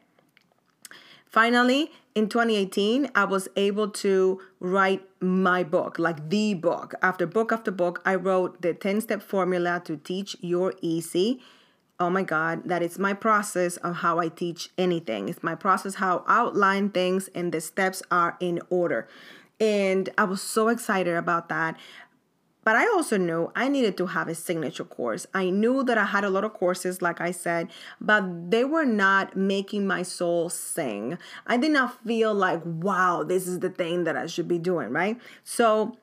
Finally, 1.28 1.92
in 2.14 2.28
2018, 2.28 3.10
I 3.16 3.24
was 3.24 3.48
able 3.56 3.90
to 3.90 4.42
write 4.60 5.02
my 5.22 5.64
book, 5.64 5.98
like 5.98 6.30
the 6.30 6.54
book. 6.54 6.94
After 7.02 7.26
book 7.26 7.52
after 7.52 7.72
book, 7.72 8.02
I 8.06 8.16
wrote 8.16 8.62
the 8.62 8.74
10 8.74 9.02
step 9.02 9.22
formula 9.22 9.82
to 9.86 9.98
teach 9.98 10.36
your 10.42 10.74
easy. 10.82 11.40
Oh 12.00 12.10
my 12.10 12.24
God, 12.24 12.64
that 12.66 12.82
is 12.82 13.00
my 13.00 13.14
process 13.14 13.78
of 13.78 13.98
how 13.98 14.20
I 14.20 14.28
teach 14.28 14.72
anything. 14.78 15.30
It's 15.30 15.44
my 15.44 15.56
process 15.56 15.96
how 15.96 16.24
I 16.28 16.42
outline 16.42 16.90
things 16.90 17.30
and 17.36 17.54
the 17.54 17.62
steps 17.62 18.02
are 18.12 18.36
in 18.40 18.60
order. 18.70 19.08
And 19.60 20.10
I 20.18 20.24
was 20.24 20.42
so 20.42 20.68
excited 20.68 21.16
about 21.16 21.48
that. 21.50 21.78
But 22.64 22.76
I 22.76 22.86
also 22.88 23.18
knew 23.18 23.52
I 23.56 23.68
needed 23.68 23.98
to 23.98 24.06
have 24.08 24.28
a 24.28 24.36
signature 24.36 24.84
course. 24.84 25.26
I 25.34 25.50
knew 25.50 25.84
that 25.84 25.98
I 25.98 26.06
had 26.06 26.24
a 26.24 26.30
lot 26.30 26.44
of 26.44 26.54
courses, 26.54 27.02
like 27.02 27.20
I 27.20 27.32
said, 27.32 27.70
but 28.00 28.52
they 28.52 28.64
were 28.64 28.86
not 28.86 29.36
making 29.36 29.88
my 29.88 30.04
soul 30.04 30.50
sing. 30.50 31.18
I 31.48 31.58
did 31.58 31.72
not 31.72 32.04
feel 32.06 32.34
like, 32.34 32.62
wow, 32.64 33.24
this 33.24 33.48
is 33.48 33.60
the 33.60 33.70
thing 33.70 34.04
that 34.04 34.16
I 34.16 34.28
should 34.28 34.48
be 34.48 34.60
doing, 34.60 34.90
right? 34.90 35.20
So 35.44 35.98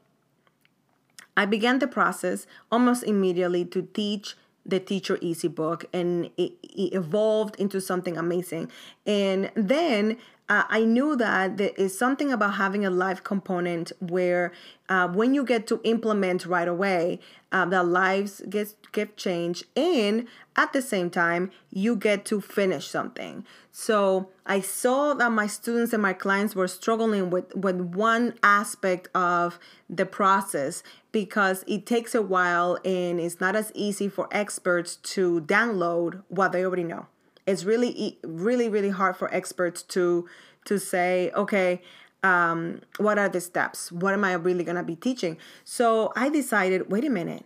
I 1.37 1.47
began 1.47 1.79
the 1.79 1.87
process 1.87 2.49
almost 2.73 3.05
immediately 3.05 3.65
to 3.67 3.83
teach 3.83 4.37
the 4.67 4.81
Teach 4.81 5.09
Your 5.09 5.19
Easy 5.23 5.49
book, 5.49 5.87
and 5.95 6.27
it, 6.37 6.53
it 6.62 6.93
evolved 6.93 7.57
into 7.57 7.81
something 7.81 8.19
amazing. 8.19 8.71
And 9.07 9.50
then 9.55 10.19
uh, 10.49 10.64
I 10.69 10.85
knew 10.85 11.14
that 11.17 11.59
there 11.59 11.73
is 11.76 11.99
something 11.99 12.33
about 12.33 12.55
having 12.55 12.85
a 12.85 12.90
live 12.90 13.23
component 13.23 13.93
where 14.00 14.52
uh, 14.88 15.07
when 15.07 15.35
you 15.35 15.45
get 15.45 15.67
to 15.67 15.81
implement 15.85 16.47
right 16.47 16.67
away, 16.67 17.21
uh, 17.52 17.67
the 17.67 17.83
lives 17.83 18.43
get 18.49 18.75
get 18.93 19.19
changed, 19.19 19.64
and 19.76 20.26
at 20.57 20.73
the 20.73 20.81
same 20.81 21.11
time, 21.11 21.50
you 21.71 21.97
get 21.97 22.25
to 22.26 22.40
finish 22.40 22.88
something. 22.88 23.45
So 23.71 24.31
I 24.47 24.61
saw 24.61 25.12
that 25.14 25.31
my 25.33 25.47
students 25.47 25.93
and 25.93 26.02
my 26.02 26.14
clients 26.14 26.55
were 26.55 26.69
struggling 26.69 27.28
with 27.28 27.55
with 27.55 27.76
one 27.81 28.35
aspect 28.43 29.09
of 29.14 29.59
the 29.90 30.07
process 30.07 30.83
because 31.12 31.62
it 31.67 31.85
takes 31.85 32.14
a 32.14 32.23
while 32.23 32.78
and 32.85 33.21
it's 33.21 33.40
not 33.40 33.55
as 33.55 33.71
easy 33.75 34.09
for 34.09 34.28
experts 34.31 34.97
to 34.97 35.43
download 35.43 36.23
what 36.28 36.52
they 36.52 36.64
already 36.64 36.85
know 36.85 37.07
it's 37.49 37.64
really 37.64 38.19
really 38.23 38.69
really 38.69 38.90
hard 38.90 39.17
for 39.17 39.33
experts 39.35 39.83
to 39.83 40.28
to 40.64 40.78
say 40.78 41.31
okay 41.35 41.81
um, 42.23 42.81
what 42.99 43.17
are 43.19 43.28
the 43.28 43.40
steps 43.40 43.90
what 43.93 44.12
am 44.12 44.25
i 44.25 44.33
really 44.33 44.64
going 44.64 44.76
to 44.76 44.83
be 44.83 44.97
teaching 44.97 45.37
so 45.64 46.12
i 46.17 46.28
decided 46.28 46.90
wait 46.90 47.05
a 47.05 47.11
minute 47.11 47.45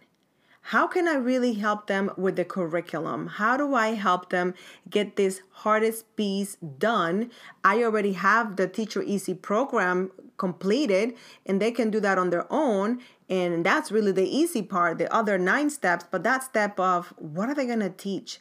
how 0.66 0.86
can 0.86 1.08
I 1.08 1.14
really 1.14 1.54
help 1.54 1.88
them 1.88 2.12
with 2.16 2.36
the 2.36 2.44
curriculum? 2.44 3.26
How 3.26 3.56
do 3.56 3.74
I 3.74 3.94
help 3.94 4.30
them 4.30 4.54
get 4.88 5.16
this 5.16 5.42
hardest 5.50 6.14
piece 6.14 6.56
done? 6.78 7.32
I 7.64 7.82
already 7.82 8.12
have 8.12 8.54
the 8.54 8.68
Teach 8.68 8.94
Your 8.94 9.02
Easy 9.02 9.34
program 9.34 10.12
completed 10.36 11.14
and 11.44 11.60
they 11.60 11.72
can 11.72 11.90
do 11.90 11.98
that 12.00 12.16
on 12.16 12.30
their 12.30 12.46
own. 12.50 13.00
And 13.28 13.66
that's 13.66 13.90
really 13.90 14.12
the 14.12 14.28
easy 14.28 14.62
part, 14.62 14.98
the 14.98 15.12
other 15.12 15.36
nine 15.36 15.68
steps. 15.68 16.04
But 16.08 16.22
that 16.22 16.44
step 16.44 16.78
of 16.78 17.12
what 17.16 17.48
are 17.48 17.54
they 17.54 17.66
going 17.66 17.80
to 17.80 17.90
teach? 17.90 18.38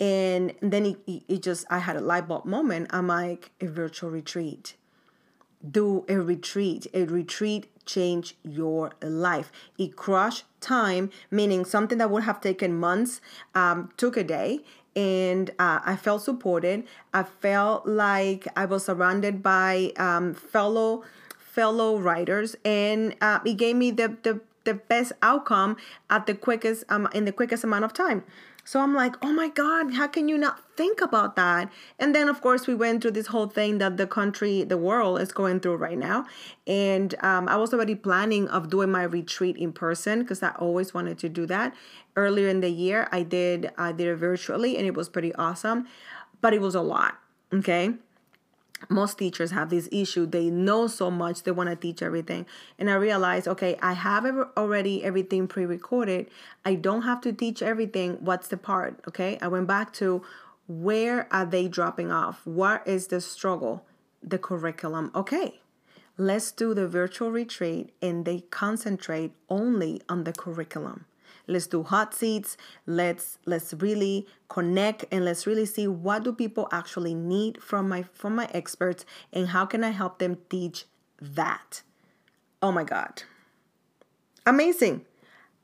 And 0.00 0.54
then 0.60 0.86
it, 0.86 1.22
it 1.28 1.42
just, 1.42 1.64
I 1.70 1.78
had 1.78 1.96
a 1.96 2.00
light 2.00 2.28
bulb 2.28 2.44
moment. 2.44 2.88
I'm 2.90 3.06
like, 3.06 3.50
a 3.60 3.66
virtual 3.66 4.10
retreat. 4.10 4.74
Do 5.68 6.04
a 6.08 6.16
retreat. 6.20 6.86
A 6.92 7.04
retreat 7.04 7.68
change 7.86 8.36
your 8.42 8.92
life. 9.00 9.52
It 9.78 9.96
crushed 9.96 10.44
time, 10.60 11.10
meaning 11.30 11.64
something 11.64 11.98
that 11.98 12.10
would 12.10 12.24
have 12.24 12.40
taken 12.40 12.78
months 12.78 13.20
um, 13.54 13.90
took 13.96 14.16
a 14.16 14.24
day. 14.24 14.60
And 14.94 15.50
uh, 15.58 15.80
I 15.84 15.96
felt 15.96 16.22
supported. 16.22 16.84
I 17.14 17.22
felt 17.22 17.86
like 17.86 18.46
I 18.56 18.66
was 18.66 18.84
surrounded 18.84 19.42
by 19.42 19.92
um, 19.96 20.34
fellow 20.34 21.02
fellow 21.38 21.98
writers, 21.98 22.56
and 22.64 23.14
uh, 23.20 23.38
it 23.44 23.58
gave 23.58 23.76
me 23.76 23.90
the, 23.90 24.16
the 24.22 24.40
the 24.64 24.74
best 24.74 25.12
outcome 25.22 25.76
at 26.08 26.26
the 26.26 26.34
quickest 26.34 26.84
um, 26.88 27.08
in 27.14 27.24
the 27.24 27.32
quickest 27.32 27.64
amount 27.64 27.84
of 27.84 27.92
time. 27.92 28.24
So 28.64 28.80
I'm 28.80 28.94
like, 28.94 29.16
oh 29.22 29.32
my 29.32 29.48
God, 29.48 29.94
how 29.94 30.06
can 30.06 30.28
you 30.28 30.38
not 30.38 30.60
think 30.76 31.00
about 31.00 31.34
that? 31.36 31.70
And 31.98 32.14
then, 32.14 32.28
of 32.28 32.40
course, 32.40 32.66
we 32.66 32.74
went 32.74 33.02
through 33.02 33.10
this 33.12 33.26
whole 33.28 33.48
thing 33.48 33.78
that 33.78 33.96
the 33.96 34.06
country, 34.06 34.62
the 34.62 34.78
world 34.78 35.20
is 35.20 35.32
going 35.32 35.60
through 35.60 35.76
right 35.76 35.98
now. 35.98 36.26
And 36.66 37.14
um, 37.24 37.48
I 37.48 37.56
was 37.56 37.74
already 37.74 37.96
planning 37.96 38.48
of 38.48 38.70
doing 38.70 38.90
my 38.90 39.02
retreat 39.02 39.56
in 39.56 39.72
person 39.72 40.20
because 40.20 40.42
I 40.42 40.50
always 40.50 40.94
wanted 40.94 41.18
to 41.18 41.28
do 41.28 41.44
that. 41.46 41.74
Earlier 42.14 42.48
in 42.48 42.60
the 42.60 42.70
year, 42.70 43.08
I 43.10 43.22
did 43.22 43.70
I 43.78 43.92
did 43.92 44.06
it 44.06 44.16
virtually, 44.16 44.76
and 44.76 44.86
it 44.86 44.94
was 44.94 45.08
pretty 45.08 45.34
awesome, 45.34 45.86
but 46.40 46.52
it 46.52 46.60
was 46.60 46.74
a 46.74 46.82
lot. 46.82 47.18
Okay 47.52 47.94
most 48.88 49.18
teachers 49.18 49.50
have 49.50 49.70
this 49.70 49.88
issue. 49.92 50.26
They 50.26 50.50
know 50.50 50.86
so 50.86 51.10
much. 51.10 51.42
They 51.42 51.50
want 51.50 51.70
to 51.70 51.76
teach 51.76 52.02
everything. 52.02 52.46
And 52.78 52.90
i 52.90 52.94
realized 52.94 53.48
okay 53.48 53.76
i 53.82 53.92
have 53.92 54.24
already 54.56 55.04
everything 55.04 55.48
pre-recorded. 55.48 56.28
I 56.64 56.74
don't 56.74 57.02
have 57.02 57.20
to 57.22 57.32
teach 57.32 57.62
everything. 57.62 58.18
What's 58.20 58.48
the 58.48 58.56
part? 58.56 59.00
Okay 59.08 59.38
i 59.40 59.48
went 59.48 59.66
back 59.66 59.92
to 59.94 60.22
where 60.68 61.32
are 61.32 61.44
they 61.44 61.68
dropping 61.68 62.12
off? 62.12 62.46
What 62.46 62.86
is 62.86 63.08
the 63.08 63.20
struggle? 63.20 63.84
The 64.22 64.38
curriculum. 64.38 65.10
Okay 65.14 65.60
let's 66.18 66.52
do 66.52 66.74
the 66.74 66.86
virtual 66.86 67.30
retreat 67.30 67.90
and 68.02 68.24
they 68.24 68.40
concentrate 68.50 69.32
only 69.48 70.00
on 70.08 70.24
the 70.24 70.32
curriculum 70.32 71.06
let's 71.46 71.66
do 71.66 71.82
hot 71.82 72.14
seats. 72.14 72.56
Let's 72.86 73.38
let's 73.46 73.74
really 73.74 74.26
connect 74.48 75.04
and 75.10 75.24
let's 75.24 75.46
really 75.46 75.66
see 75.66 75.86
what 75.86 76.24
do 76.24 76.32
people 76.32 76.68
actually 76.72 77.14
need 77.14 77.62
from 77.62 77.88
my 77.88 78.02
from 78.12 78.34
my 78.34 78.48
experts 78.52 79.04
and 79.32 79.48
how 79.48 79.64
can 79.66 79.82
i 79.84 79.90
help 79.90 80.18
them 80.18 80.38
teach 80.48 80.86
that. 81.20 81.82
Oh 82.60 82.72
my 82.72 82.84
god. 82.84 83.22
Amazing. 84.46 85.04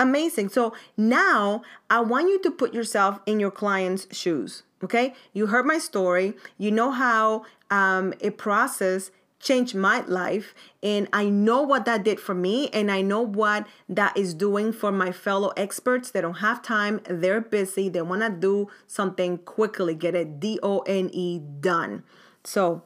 Amazing. 0.00 0.50
So 0.50 0.72
now 0.96 1.62
i 1.90 2.00
want 2.00 2.28
you 2.28 2.40
to 2.42 2.50
put 2.50 2.72
yourself 2.72 3.20
in 3.26 3.40
your 3.40 3.50
client's 3.50 4.06
shoes 4.16 4.62
okay? 4.82 5.14
You 5.32 5.46
heard 5.46 5.66
my 5.66 5.78
story. 5.78 6.34
You 6.56 6.70
know 6.70 6.90
how 6.90 7.44
um, 7.70 8.14
a 8.20 8.30
process 8.30 9.10
changed 9.40 9.74
my 9.74 10.00
life 10.00 10.54
and 10.82 11.08
I 11.12 11.28
know 11.28 11.62
what 11.62 11.84
that 11.84 12.02
did 12.02 12.18
for 12.18 12.34
me 12.34 12.68
and 12.68 12.90
I 12.90 13.02
know 13.02 13.22
what 13.22 13.66
that 13.88 14.16
is 14.16 14.34
doing 14.34 14.72
for 14.72 14.90
my 14.90 15.12
fellow 15.12 15.52
experts. 15.56 16.10
They 16.10 16.20
don't 16.20 16.38
have 16.38 16.62
time, 16.62 17.00
they're 17.08 17.40
busy, 17.40 17.88
they 17.88 18.02
want 18.02 18.22
to 18.22 18.30
do 18.30 18.68
something 18.86 19.38
quickly, 19.38 19.94
get 19.94 20.14
it 20.14 20.40
D 20.40 20.58
O 20.62 20.80
N 20.80 21.10
E 21.12 21.38
done. 21.38 22.02
So 22.44 22.82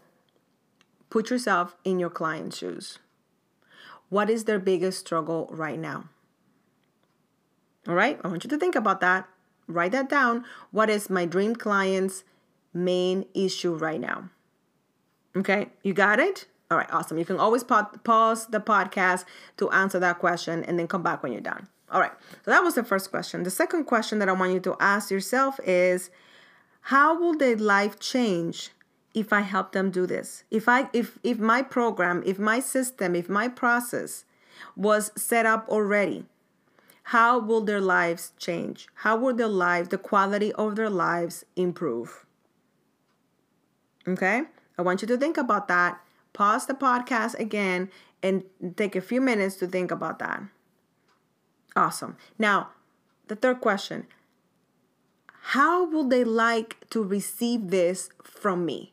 put 1.09 1.30
yourself 1.30 1.76
in 1.85 1.99
your 1.99 2.11
client's 2.11 2.59
shoes. 2.59 2.99
What 4.09 4.28
is 4.28 4.44
their 4.44 4.59
biggest 4.59 5.00
struggle 5.00 5.49
right 5.50 5.78
now? 5.78 6.11
All 7.88 7.94
right, 7.94 8.21
I 8.23 8.28
want 8.28 8.44
you 8.44 8.50
to 8.50 8.59
think 8.59 8.76
about 8.76 9.00
that. 9.00 9.26
Write 9.66 9.92
that 9.92 10.09
down. 10.09 10.44
What 10.71 10.90
is 10.90 11.09
my 11.09 11.25
dream 11.25 11.56
client's 11.56 12.25
main 12.75 13.25
issue 13.35 13.75
right 13.75 14.00
now? 14.00 14.30
Okay, 15.37 15.69
you 15.83 15.95
got 15.95 16.19
it? 16.19 16.47
All 16.71 16.79
right, 16.79 16.91
awesome. 16.93 17.19
You 17.19 17.25
can 17.25 17.39
always 17.39 17.65
pause 17.65 18.47
the 18.47 18.61
podcast 18.61 19.25
to 19.59 19.71
answer 19.71 19.99
that 19.99 20.19
question 20.19 20.65
and 20.65 20.79
then 20.79 20.89
come 20.89 21.03
back 21.03 21.23
when 21.23 21.33
you're 21.33 21.41
done. 21.41 21.69
All 21.91 22.01
right, 22.01 22.12
so 22.45 22.51
that 22.51 22.62
was 22.62 22.75
the 22.75 22.85
first 22.85 23.11
question. 23.11 23.43
The 23.43 23.51
second 23.51 23.85
question 23.85 24.19
that 24.21 24.29
I 24.29 24.33
want 24.33 24.53
you 24.55 24.61
to 24.61 24.77
ask 24.81 25.11
yourself 25.11 25.61
is 25.65 26.11
how 26.81 27.19
will 27.19 27.37
their 27.37 27.57
life 27.57 27.99
change 27.99 28.71
if 29.15 29.33
I 29.33 29.43
help 29.43 29.73
them 29.73 29.91
do 29.91 30.07
this? 30.07 30.45
If 30.51 30.69
I 30.69 30.89
if 30.95 31.19
if 31.23 31.39
my 31.39 31.61
program, 31.61 32.23
if 32.25 32.39
my 32.39 32.61
system, 32.61 33.15
if 33.15 33.29
my 33.29 33.49
process 33.49 34.25
was 34.75 35.12
set 35.15 35.45
up 35.45 35.69
already, 35.69 36.25
how 37.05 37.39
will 37.39 37.61
their 37.61 37.81
lives 37.81 38.33
change? 38.39 38.89
How 38.95 39.17
will 39.17 39.35
their 39.35 39.49
lives, 39.49 39.89
the 39.89 39.99
quality 39.99 40.53
of 40.55 40.77
their 40.77 40.91
lives 40.91 41.45
improve? 41.57 42.25
Okay? 44.09 44.45
I 44.83 44.85
want 44.85 45.01
you 45.01 45.07
to 45.09 45.17
think 45.17 45.37
about 45.37 45.69
that. 45.69 46.01
Pause 46.33 46.67
the 46.67 46.75
podcast 46.75 47.39
again 47.39 47.89
and 48.21 48.43
take 48.77 48.97
a 48.97 49.01
few 49.01 49.21
minutes 49.21 49.55
to 49.57 49.69
think 49.69 49.93
about 49.93 50.19
that. 50.19 50.43
Awesome. 51.77 52.17
Now, 52.37 52.71
the 53.29 53.37
third 53.37 53.61
question 53.61 54.09
How 55.55 55.85
will 55.85 56.09
they 56.09 56.25
like 56.25 56.91
to 56.91 57.01
receive 57.01 57.71
this 57.71 58.11
from 58.25 58.67
me? 58.67 58.93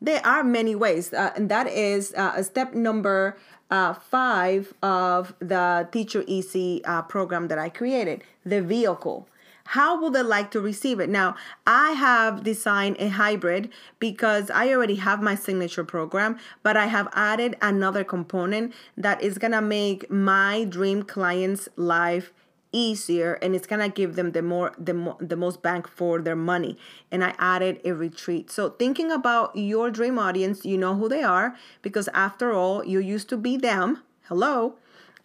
There 0.00 0.24
are 0.26 0.42
many 0.42 0.74
ways, 0.74 1.12
uh, 1.12 1.32
and 1.36 1.50
that 1.50 1.66
is 1.66 2.14
uh, 2.14 2.42
step 2.42 2.72
number 2.72 3.36
uh, 3.70 3.92
five 3.92 4.72
of 4.82 5.34
the 5.40 5.88
Teach 5.92 6.14
Your 6.14 6.24
Easy 6.26 6.82
uh, 6.86 7.02
program 7.02 7.48
that 7.48 7.58
I 7.58 7.68
created 7.68 8.24
the 8.46 8.62
vehicle 8.62 9.28
how 9.64 10.00
will 10.00 10.10
they 10.10 10.22
like 10.22 10.50
to 10.52 10.60
receive 10.60 11.00
it? 11.00 11.08
Now, 11.08 11.36
I 11.66 11.92
have 11.92 12.42
designed 12.42 12.96
a 12.98 13.08
hybrid 13.08 13.70
because 13.98 14.50
I 14.50 14.70
already 14.70 14.96
have 14.96 15.22
my 15.22 15.34
signature 15.34 15.84
program, 15.84 16.38
but 16.62 16.76
I 16.76 16.86
have 16.86 17.08
added 17.14 17.56
another 17.62 18.04
component 18.04 18.74
that 18.96 19.22
is 19.22 19.38
going 19.38 19.52
to 19.52 19.62
make 19.62 20.10
my 20.10 20.64
dream 20.64 21.02
clients' 21.02 21.68
life 21.76 22.32
easier 22.72 23.34
and 23.34 23.54
it's 23.54 23.66
gonna 23.66 23.88
give 23.88 24.16
them 24.16 24.32
the 24.32 24.42
more 24.42 24.72
the, 24.78 24.94
mo- 24.94 25.18
the 25.20 25.36
most 25.36 25.62
bang 25.62 25.82
for 25.82 26.20
their 26.20 26.36
money. 26.36 26.78
And 27.10 27.22
i 27.22 27.34
added 27.38 27.80
a 27.84 27.92
retreat. 27.92 28.50
So 28.50 28.70
thinking 28.70 29.12
about 29.12 29.54
your 29.54 29.90
dream 29.90 30.18
audience 30.18 30.64
you 30.64 30.78
know 30.78 30.96
who 30.96 31.08
they 31.08 31.22
are 31.22 31.54
because 31.82 32.08
after 32.14 32.52
all 32.52 32.82
you 32.84 32.98
used 32.98 33.28
to 33.28 33.36
be 33.36 33.56
them. 33.56 34.02
Hello? 34.22 34.76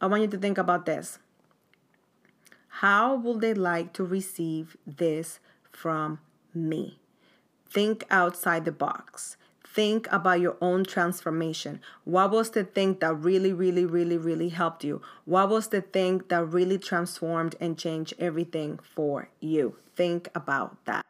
I 0.01 0.08
want 0.08 0.22
you 0.24 0.27
to 0.27 0.38
think 0.38 0.58
about 0.58 0.86
this 0.86 1.20
how 2.81 3.15
will 3.15 3.39
they 3.39 3.53
like 3.53 3.93
to 3.93 4.03
receive 4.03 4.77
this 4.86 5.39
from 5.72 6.19
me? 6.53 7.00
Think 7.69 8.03
outside 8.10 8.65
the 8.65 8.72
box. 8.72 9.38
think 9.77 10.07
about 10.12 10.39
your 10.39 10.57
own 10.60 10.84
transformation. 10.84 11.79
What 12.03 12.31
was 12.31 12.50
the 12.50 12.63
thing 12.63 12.98
that 13.00 13.13
really, 13.13 13.53
really, 13.53 13.86
really, 13.86 14.17
really 14.17 14.50
helped 14.50 14.84
you? 14.84 15.01
What 15.25 15.50
was 15.50 15.67
the 15.67 15.81
thing 15.81 16.24
that 16.29 16.46
really 16.51 16.79
transformed 16.79 17.55
and 17.60 17.77
changed 17.77 18.15
everything 18.17 18.79
for 18.79 19.29
you? 19.39 19.75
Think 19.96 20.29
about 20.34 20.84
that. 20.86 21.05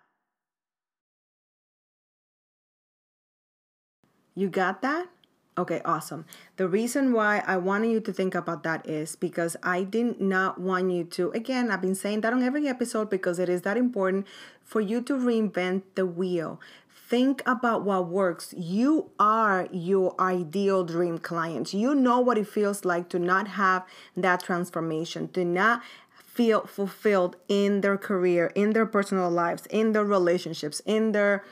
You 4.35 4.49
got 4.49 4.81
that? 4.83 5.09
Okay, 5.57 5.81
awesome. 5.83 6.25
The 6.57 6.67
reason 6.67 7.13
why 7.13 7.43
I 7.47 7.57
wanted 7.57 7.89
you 7.89 7.99
to 8.01 8.13
think 8.13 8.35
about 8.35 8.61
that 8.61 8.87
is 8.87 9.15
because 9.15 9.57
I 9.63 9.81
did 9.81 10.21
not 10.21 10.61
want 10.61 10.91
you 10.91 11.03
to, 11.05 11.31
again, 11.31 11.71
I've 11.71 11.81
been 11.81 11.95
saying 11.95 12.21
that 12.21 12.31
on 12.31 12.43
every 12.43 12.67
episode 12.67 13.09
because 13.09 13.39
it 13.39 13.49
is 13.49 13.63
that 13.63 13.75
important 13.75 14.27
for 14.63 14.81
you 14.81 15.01
to 15.01 15.13
reinvent 15.13 15.81
the 15.95 16.05
wheel. 16.05 16.61
Think 17.09 17.41
about 17.47 17.83
what 17.83 18.07
works. 18.07 18.53
You 18.55 19.09
are 19.19 19.67
your 19.71 20.13
ideal 20.21 20.83
dream 20.83 21.17
client. 21.17 21.73
You 21.73 21.95
know 21.95 22.19
what 22.19 22.37
it 22.37 22.47
feels 22.47 22.85
like 22.85 23.09
to 23.09 23.17
not 23.17 23.47
have 23.47 23.83
that 24.15 24.43
transformation, 24.43 25.29
to 25.29 25.43
not 25.43 25.81
feel 26.11 26.67
fulfilled 26.67 27.35
in 27.47 27.81
their 27.81 27.97
career, 27.97 28.51
in 28.53 28.73
their 28.73 28.85
personal 28.85 29.31
lives, 29.31 29.65
in 29.71 29.93
their 29.93 30.05
relationships, 30.05 30.83
in 30.85 31.13
their 31.13 31.43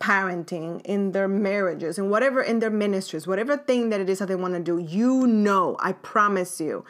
parenting, 0.00 0.80
in 0.84 1.12
their 1.12 1.28
marriages, 1.28 1.98
and 1.98 2.10
whatever 2.10 2.42
in 2.42 2.58
their 2.58 2.70
ministries, 2.70 3.26
whatever 3.26 3.56
thing 3.56 3.90
that 3.90 4.00
it 4.00 4.08
is 4.08 4.18
that 4.18 4.28
they 4.28 4.34
want 4.34 4.54
to 4.54 4.60
do, 4.60 4.78
you 4.78 5.26
know, 5.26 5.76
I 5.80 5.92
promise 5.92 6.60
you. 6.60 6.84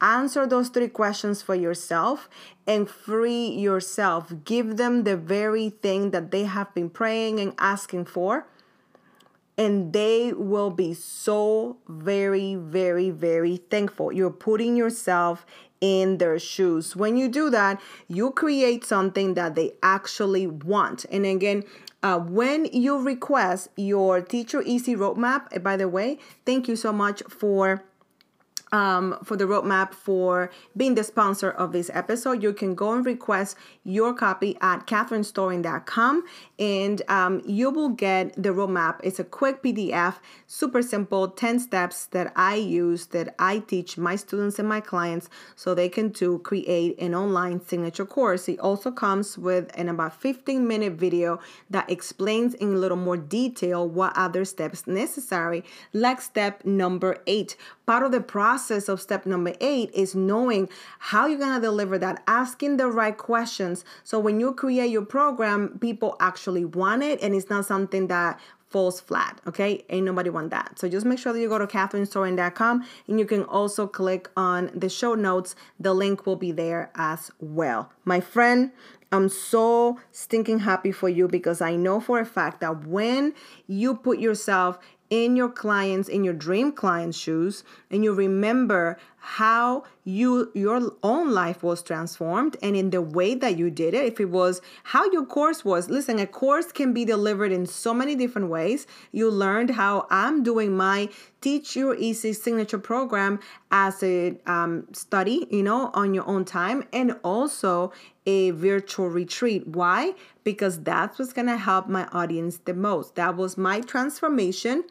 Answer 0.00 0.46
those 0.46 0.70
three 0.70 0.88
questions 0.88 1.42
for 1.42 1.54
yourself 1.54 2.28
and 2.66 2.88
free 2.88 3.48
yourself. 3.48 4.32
Give 4.44 4.78
them 4.78 5.04
the 5.04 5.16
very 5.16 5.68
thing 5.68 6.10
that 6.12 6.30
they 6.30 6.44
have 6.44 6.74
been 6.74 6.88
praying 6.88 7.38
and 7.38 7.54
asking 7.58 8.06
for. 8.06 8.46
And 9.58 9.92
they 9.92 10.32
will 10.32 10.70
be 10.70 10.94
so 10.94 11.76
very, 11.86 12.54
very, 12.54 13.10
very 13.10 13.58
thankful. 13.58 14.10
You're 14.10 14.30
putting 14.30 14.74
yourself 14.74 15.44
in 15.80 16.18
their 16.18 16.38
shoes. 16.38 16.94
When 16.94 17.16
you 17.16 17.28
do 17.28 17.50
that, 17.50 17.80
you 18.08 18.30
create 18.30 18.84
something 18.84 19.34
that 19.34 19.54
they 19.54 19.72
actually 19.82 20.46
want. 20.46 21.06
And 21.10 21.24
again, 21.24 21.64
uh, 22.02 22.18
when 22.18 22.66
you 22.66 22.98
request 22.98 23.68
your 23.76 24.20
Teach 24.20 24.52
Your 24.52 24.62
Easy 24.62 24.96
roadmap, 24.96 25.48
eh, 25.52 25.58
by 25.58 25.76
the 25.76 25.88
way, 25.88 26.18
thank 26.46 26.68
you 26.68 26.76
so 26.76 26.92
much 26.92 27.22
for 27.28 27.84
um, 28.72 29.18
for 29.24 29.36
the 29.36 29.44
roadmap 29.44 29.94
for 29.94 30.50
being 30.76 30.94
the 30.94 31.04
sponsor 31.04 31.50
of 31.50 31.72
this 31.72 31.90
episode. 31.92 32.42
You 32.42 32.52
can 32.52 32.74
go 32.74 32.92
and 32.92 33.04
request 33.04 33.56
your 33.84 34.14
copy 34.14 34.56
at 34.60 34.86
catherinestoring.com 34.86 36.24
and 36.58 37.02
um, 37.08 37.42
you 37.46 37.70
will 37.70 37.88
get 37.88 38.40
the 38.40 38.50
roadmap. 38.50 39.00
It's 39.02 39.18
a 39.18 39.24
quick 39.24 39.62
PDF, 39.62 40.16
super 40.46 40.82
simple, 40.82 41.28
10 41.28 41.60
steps 41.60 42.06
that 42.06 42.32
I 42.36 42.56
use 42.56 43.06
that 43.06 43.34
I 43.38 43.58
teach 43.58 43.98
my 43.98 44.16
students 44.16 44.58
and 44.58 44.68
my 44.68 44.80
clients 44.80 45.28
so 45.56 45.74
they 45.74 45.88
can 45.88 46.12
to 46.14 46.38
create 46.40 46.98
an 47.00 47.14
online 47.14 47.60
signature 47.64 48.06
course. 48.06 48.48
It 48.48 48.60
also 48.60 48.90
comes 48.90 49.38
with 49.38 49.70
an 49.74 49.88
about 49.88 50.20
15 50.20 50.66
minute 50.66 50.94
video 50.94 51.40
that 51.68 51.90
explains 51.90 52.54
in 52.54 52.74
a 52.74 52.78
little 52.78 52.96
more 52.96 53.16
detail 53.16 53.88
what 53.88 54.16
other 54.16 54.44
steps 54.44 54.86
necessary, 54.86 55.64
like 55.92 56.20
step 56.20 56.64
number 56.64 57.18
eight. 57.26 57.56
Part 57.90 58.04
of 58.04 58.12
the 58.12 58.20
process 58.20 58.88
of 58.88 59.00
step 59.00 59.26
number 59.26 59.52
eight 59.60 59.90
is 59.92 60.14
knowing 60.14 60.68
how 61.00 61.26
you're 61.26 61.40
going 61.40 61.56
to 61.56 61.60
deliver 61.60 61.98
that, 61.98 62.22
asking 62.28 62.76
the 62.76 62.86
right 62.86 63.18
questions. 63.18 63.84
So 64.04 64.20
when 64.20 64.38
you 64.38 64.54
create 64.54 64.92
your 64.92 65.04
program, 65.04 65.76
people 65.80 66.16
actually 66.20 66.64
want 66.64 67.02
it 67.02 67.20
and 67.20 67.34
it's 67.34 67.50
not 67.50 67.66
something 67.66 68.06
that 68.06 68.38
falls 68.68 69.00
flat. 69.00 69.40
Okay. 69.44 69.84
Ain't 69.88 70.06
nobody 70.06 70.30
want 70.30 70.50
that. 70.50 70.78
So 70.78 70.88
just 70.88 71.04
make 71.04 71.18
sure 71.18 71.32
that 71.32 71.40
you 71.40 71.48
go 71.48 71.58
to 71.58 71.66
catherinestoring.com 71.66 72.86
and 73.08 73.18
you 73.18 73.26
can 73.26 73.42
also 73.42 73.88
click 73.88 74.30
on 74.36 74.70
the 74.72 74.88
show 74.88 75.16
notes. 75.16 75.56
The 75.80 75.92
link 75.92 76.26
will 76.26 76.36
be 76.36 76.52
there 76.52 76.92
as 76.94 77.32
well. 77.40 77.90
My 78.04 78.20
friend, 78.20 78.70
I'm 79.10 79.28
so 79.28 79.98
stinking 80.12 80.60
happy 80.60 80.92
for 80.92 81.08
you 81.08 81.26
because 81.26 81.60
I 81.60 81.74
know 81.74 81.98
for 81.98 82.20
a 82.20 82.24
fact 82.24 82.60
that 82.60 82.86
when 82.86 83.34
you 83.66 83.96
put 83.96 84.20
yourself 84.20 84.78
in 85.10 85.34
your 85.34 85.48
clients 85.48 86.08
in 86.08 86.22
your 86.22 86.32
dream 86.32 86.70
client's 86.70 87.18
shoes 87.18 87.64
and 87.90 88.04
you 88.04 88.14
remember 88.14 88.96
how 89.18 89.84
you 90.04 90.50
your 90.54 90.92
own 91.02 91.30
life 91.32 91.62
was 91.62 91.82
transformed 91.82 92.56
and 92.62 92.74
in 92.74 92.90
the 92.90 93.02
way 93.02 93.34
that 93.34 93.58
you 93.58 93.70
did 93.70 93.92
it. 93.92 94.04
If 94.04 94.18
it 94.20 94.30
was 94.30 94.62
how 94.84 95.10
your 95.10 95.26
course 95.26 95.64
was 95.64 95.90
listen 95.90 96.18
a 96.20 96.26
course 96.26 96.70
can 96.72 96.92
be 96.92 97.04
delivered 97.04 97.50
in 97.50 97.66
so 97.66 97.92
many 97.92 98.14
different 98.14 98.48
ways. 98.48 98.86
You 99.10 99.30
learned 99.30 99.70
how 99.70 100.06
i'm 100.10 100.42
doing 100.44 100.76
my 100.76 101.08
teach 101.40 101.74
your 101.74 101.96
easy 101.96 102.32
signature 102.32 102.78
program 102.78 103.40
as 103.72 104.02
a 104.04 104.38
um, 104.46 104.86
study 104.92 105.46
you 105.50 105.62
know 105.64 105.90
on 105.92 106.14
your 106.14 106.26
own 106.28 106.44
time 106.44 106.84
and 106.92 107.18
also 107.24 107.92
a 108.26 108.50
virtual 108.52 109.08
retreat. 109.08 109.66
Why? 109.66 110.14
Because 110.44 110.82
that's 110.82 111.18
what's 111.18 111.32
going 111.32 111.48
to 111.48 111.56
help 111.56 111.88
my 111.88 112.06
audience 112.12 112.58
the 112.58 112.74
most. 112.74 113.16
That 113.16 113.36
was 113.36 113.56
my 113.56 113.80
transformation 113.80 114.84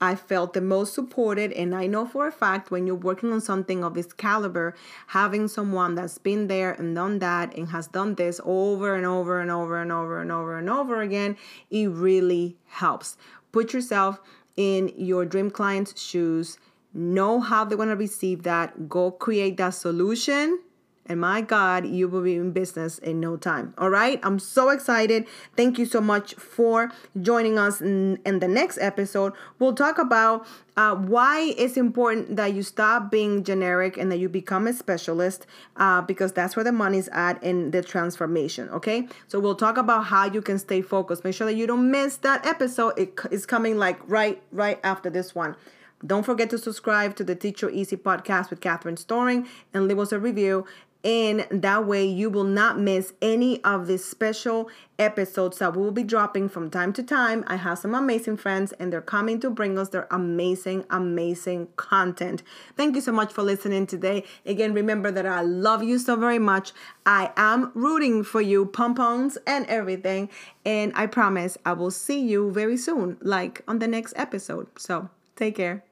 I 0.00 0.14
felt 0.14 0.52
the 0.52 0.60
most 0.60 0.94
supported. 0.94 1.52
And 1.52 1.74
I 1.74 1.86
know 1.86 2.06
for 2.06 2.26
a 2.26 2.32
fact 2.32 2.70
when 2.70 2.86
you're 2.86 2.96
working 2.96 3.32
on 3.32 3.40
something 3.40 3.82
of 3.82 3.94
this 3.94 4.12
caliber, 4.12 4.74
having 5.08 5.48
someone 5.48 5.94
that's 5.94 6.18
been 6.18 6.46
there 6.46 6.72
and 6.72 6.94
done 6.94 7.18
that 7.18 7.54
and 7.56 7.68
has 7.70 7.88
done 7.88 8.14
this 8.14 8.40
over 8.44 8.94
and 8.94 9.06
over 9.06 9.40
and 9.40 9.50
over 9.50 9.80
and 9.80 9.90
over 9.92 10.20
and 10.20 10.30
over 10.30 10.58
and 10.58 10.70
over 10.70 11.02
again, 11.02 11.36
it 11.70 11.88
really 11.88 12.56
helps. 12.66 13.16
Put 13.50 13.72
yourself 13.72 14.20
in 14.56 14.92
your 14.96 15.24
dream 15.24 15.50
client's 15.50 16.00
shoes, 16.00 16.58
know 16.92 17.40
how 17.40 17.64
they're 17.64 17.76
going 17.76 17.88
to 17.88 17.96
receive 17.96 18.42
that, 18.42 18.88
go 18.88 19.10
create 19.10 19.56
that 19.56 19.70
solution 19.70 20.60
and 21.08 21.20
my 21.20 21.40
God, 21.40 21.86
you 21.86 22.06
will 22.06 22.22
be 22.22 22.36
in 22.36 22.52
business 22.52 22.98
in 22.98 23.18
no 23.18 23.36
time. 23.36 23.72
All 23.78 23.88
right. 23.88 24.20
I'm 24.22 24.38
so 24.38 24.68
excited. 24.68 25.26
Thank 25.56 25.78
you 25.78 25.86
so 25.86 26.00
much 26.00 26.34
for 26.34 26.90
joining 27.20 27.58
us 27.58 27.80
in, 27.80 28.18
in 28.26 28.40
the 28.40 28.48
next 28.48 28.78
episode. 28.78 29.32
We'll 29.58 29.74
talk 29.74 29.98
about 29.98 30.46
uh, 30.76 30.94
why 30.94 31.54
it's 31.56 31.76
important 31.76 32.36
that 32.36 32.52
you 32.52 32.62
stop 32.62 33.10
being 33.10 33.42
generic 33.42 33.96
and 33.96 34.12
that 34.12 34.18
you 34.18 34.28
become 34.28 34.66
a 34.66 34.72
specialist 34.72 35.46
uh, 35.76 36.02
because 36.02 36.32
that's 36.32 36.54
where 36.54 36.64
the 36.64 36.72
money's 36.72 37.08
at 37.08 37.42
in 37.42 37.70
the 37.70 37.82
transformation. 37.82 38.68
Okay. 38.68 39.08
So 39.26 39.40
we'll 39.40 39.54
talk 39.54 39.78
about 39.78 40.04
how 40.04 40.26
you 40.26 40.42
can 40.42 40.58
stay 40.58 40.82
focused. 40.82 41.24
Make 41.24 41.34
sure 41.34 41.46
that 41.46 41.56
you 41.56 41.66
don't 41.66 41.90
miss 41.90 42.18
that 42.18 42.46
episode. 42.46 42.98
It 42.98 43.18
is 43.30 43.46
coming 43.46 43.78
like 43.78 43.98
right, 44.06 44.42
right 44.52 44.78
after 44.84 45.08
this 45.08 45.34
one. 45.34 45.56
Don't 46.06 46.22
forget 46.22 46.48
to 46.50 46.58
subscribe 46.58 47.16
to 47.16 47.24
the 47.24 47.34
Teach 47.34 47.60
Your 47.60 47.72
Easy 47.72 47.96
podcast 47.96 48.50
with 48.50 48.60
Catherine 48.60 48.96
Storing 48.96 49.48
and 49.74 49.88
leave 49.88 49.98
us 49.98 50.12
a 50.12 50.20
review 50.20 50.64
and 51.04 51.46
that 51.50 51.86
way 51.86 52.04
you 52.04 52.28
will 52.28 52.44
not 52.44 52.78
miss 52.78 53.12
any 53.22 53.62
of 53.62 53.86
the 53.86 53.98
special 53.98 54.68
episodes 54.98 55.58
that 55.58 55.76
we 55.76 55.82
will 55.82 55.92
be 55.92 56.02
dropping 56.02 56.48
from 56.48 56.70
time 56.70 56.92
to 56.92 57.02
time. 57.02 57.44
I 57.46 57.56
have 57.56 57.78
some 57.78 57.94
amazing 57.94 58.36
friends 58.36 58.72
and 58.72 58.92
they're 58.92 59.00
coming 59.00 59.38
to 59.40 59.50
bring 59.50 59.78
us 59.78 59.90
their 59.90 60.08
amazing, 60.10 60.84
amazing 60.90 61.68
content. 61.76 62.42
Thank 62.76 62.96
you 62.96 63.00
so 63.00 63.12
much 63.12 63.32
for 63.32 63.42
listening 63.42 63.86
today. 63.86 64.24
Again, 64.44 64.74
remember 64.74 65.12
that 65.12 65.26
I 65.26 65.42
love 65.42 65.84
you 65.84 65.98
so 65.98 66.16
very 66.16 66.40
much. 66.40 66.72
I 67.06 67.30
am 67.36 67.70
rooting 67.74 68.24
for 68.24 68.40
you, 68.40 68.66
pompons 68.66 69.38
and 69.46 69.66
everything. 69.66 70.28
And 70.64 70.92
I 70.96 71.06
promise 71.06 71.56
I 71.64 71.74
will 71.74 71.92
see 71.92 72.20
you 72.20 72.50
very 72.50 72.76
soon, 72.76 73.18
like 73.20 73.62
on 73.68 73.78
the 73.78 73.86
next 73.86 74.14
episode. 74.16 74.66
So 74.76 75.10
take 75.36 75.56
care. 75.56 75.84